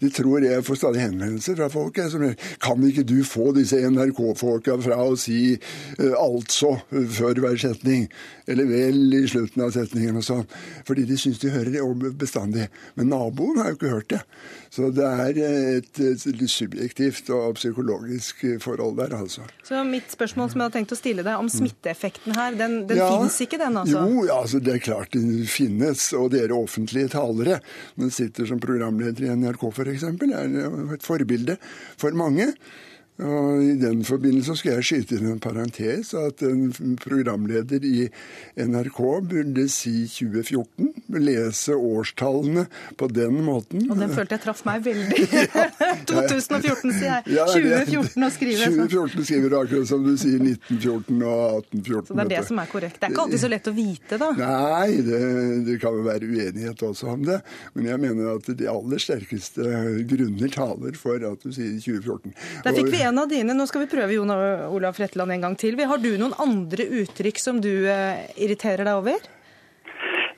[0.03, 2.01] De tror jeg får stadig henvendelser fra folk.
[2.11, 2.27] Som,
[2.63, 6.75] kan ikke du få disse NRK-folka fra å si uh, 'altså'
[7.19, 8.09] før hver setning?
[8.51, 10.49] Eller 'vel' i slutten av setningen og sånn.
[10.89, 12.69] Fordi de syns de hører det bestandig.
[12.99, 14.23] Men naboen har jo ikke hørt det.
[14.73, 19.45] Så det er et, et subjektivt og psykologisk forhold der, altså.
[19.63, 23.03] Så mitt spørsmål som jeg hadde tenkt å stille deg om smitteeffekten her, den, den
[23.03, 24.05] ja, finnes ikke, den altså?
[24.09, 26.07] Jo, altså det er klart den finnes.
[26.17, 27.61] Og dere offentlige talere,
[28.01, 31.57] den sitter som programleder i NRK f.eks., er et forbilde
[31.99, 32.53] for mange.
[33.21, 38.07] Og I den forbindelse skal jeg skyte inn en parentes at en programleder i
[38.57, 40.89] NRK burde si 2014.
[41.13, 42.65] Lese årstallene
[42.99, 43.85] på den måten.
[43.93, 45.27] Og den følte jeg traff meg veldig.
[46.09, 47.37] 2014, sier jeg.
[47.37, 48.71] 2014 å skrive.
[48.81, 52.09] 2014 skriver du akkurat som du sier 1914 og 1814.
[52.09, 52.99] Så det er det som er korrekt.
[52.99, 54.31] Det er ikke alltid så lett å vite, da.
[54.41, 55.23] Nei, det,
[55.69, 57.39] det kan jo være uenighet også om det.
[57.77, 59.69] Men jeg mener at de aller sterkeste
[60.11, 62.35] grunner taler for at du sier 2014.
[62.65, 63.55] Der fikk vi en av dine.
[63.57, 65.79] Nå skal vi prøve Jon Olav Fretland en gang til.
[65.89, 69.31] Har du noen andre uttrykk som du eh, irriterer deg over?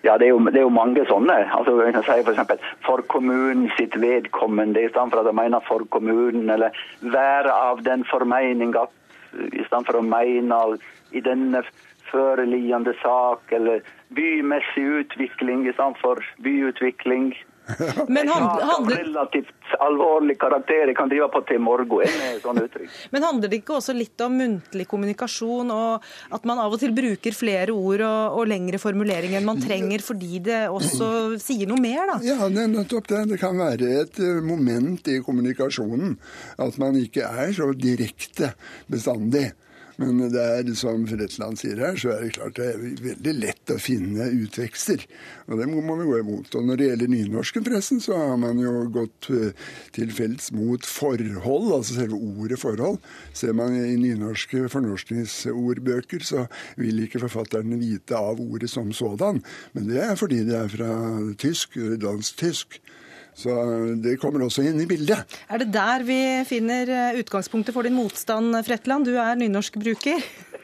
[0.05, 1.39] Ja, det er, jo, det er jo, mange sånne.
[1.57, 2.19] Altså, jeg kan si.
[2.27, 7.55] For, for kommunen sitt vedkommende, i stedet for at jeg mener for kommunen, eller være
[7.55, 8.93] av den formening at
[9.33, 10.61] i stedet for å mene
[11.17, 11.65] i denne
[12.11, 13.81] føreliggende sak, eller
[14.15, 17.33] bymessig utvikling i stedet for byutvikling.
[18.09, 18.97] Men handler...
[18.97, 20.91] Relativt alvorlig karakter.
[20.91, 22.93] Jeg kan drive på til morgen med sånne uttrykk.
[23.15, 26.05] Men handler det ikke også litt om muntlig kommunikasjon, og
[26.37, 30.05] at man av og til bruker flere ord og, og lengre formuleringer enn man trenger,
[30.05, 32.19] fordi det også sier noe mer, da?
[32.27, 33.25] Ja, det er nettopp det.
[33.33, 36.19] Det kan være et eh, moment i kommunikasjonen
[36.61, 38.53] at man ikke er så direkte
[38.91, 39.51] bestandig.
[40.01, 43.73] Men det er, som Fretland sier her, så er det klart det er veldig lett
[43.73, 45.05] å finne utvekster.
[45.47, 46.55] Og det må vi gå imot.
[46.59, 50.87] Og når det gjelder nynorsken, forresten, så har man jo gått eh, til felts mot
[50.89, 52.99] forhold, altså selve ordet forhold.
[53.37, 56.47] Ser man i nynorske fornorskningsordbøker, så
[56.81, 59.43] vil ikke forfatterne vite av ordet som sådan.
[59.77, 60.91] Men det er fordi det er fra
[61.39, 62.81] tysk, dansk tysk.
[63.35, 63.55] Så
[63.99, 65.39] det kommer også inn i bildet.
[65.51, 69.09] Er det der vi finner eh, utgangspunktet for din motstand, Fretland?
[69.09, 70.23] Du er nynorskbruker.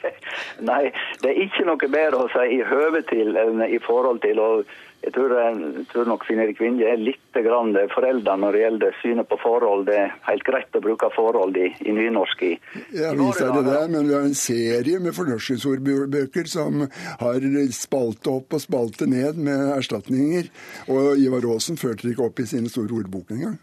[0.70, 0.84] Nei,
[1.22, 4.38] det er ikke noe bedre å si i høve til enn i forhold til.
[4.38, 4.62] å
[5.00, 9.28] jeg tror, jeg tror nok Finn-Erik Vinje er litt grann forelda når det gjelder synet
[9.30, 9.86] på forhold.
[9.88, 12.44] Det er helt greit å bruke forhold i, i nynorsk.
[12.44, 12.52] i.
[12.92, 16.84] jeg viser er det det, men vi har en serie med fornorskingsordbøker som
[17.22, 20.52] har spalte opp og spalte ned med erstatninger.
[20.92, 23.56] Og Ivar Aasen førte det ikke opp i sine store ordbok engang.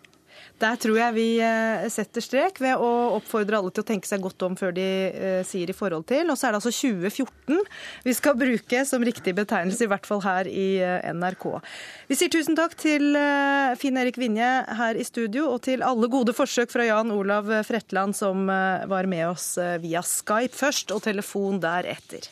[0.58, 2.90] Der tror jeg vi eh, setter strek ved å
[3.20, 6.32] oppfordre alle til å tenke seg godt om før de eh, sier i forhold til.
[6.34, 7.60] Og så er det altså 2014
[8.08, 11.46] vi skal bruke som riktig betegnelse, i hvert fall her i eh, NRK.
[12.10, 13.14] Vi sier tusen takk til
[13.78, 14.50] Finn Erik Vinje
[14.80, 19.28] her i studio, og til alle gode forsøk fra Jan Olav Fretland, som var med
[19.28, 19.52] oss
[19.84, 22.26] via Skype først, og telefon deretter.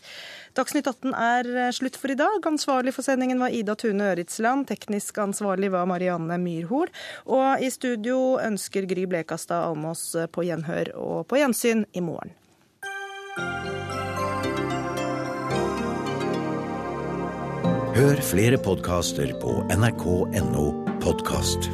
[0.56, 2.40] Dagsnytt 18 er eh, slutt for i dag.
[2.48, 4.70] Ansvarlig for sendingen var Ida Tune Øritsland.
[4.70, 6.92] Teknisk ansvarlig var Marianne Myrhol.
[7.28, 12.32] Og i studio ønsker Gry Blekastad Almås eh, på gjenhør og på gjensyn i morgen.
[17.96, 20.68] Hør flere podkaster på nrk.no
[21.04, 21.72] podkast.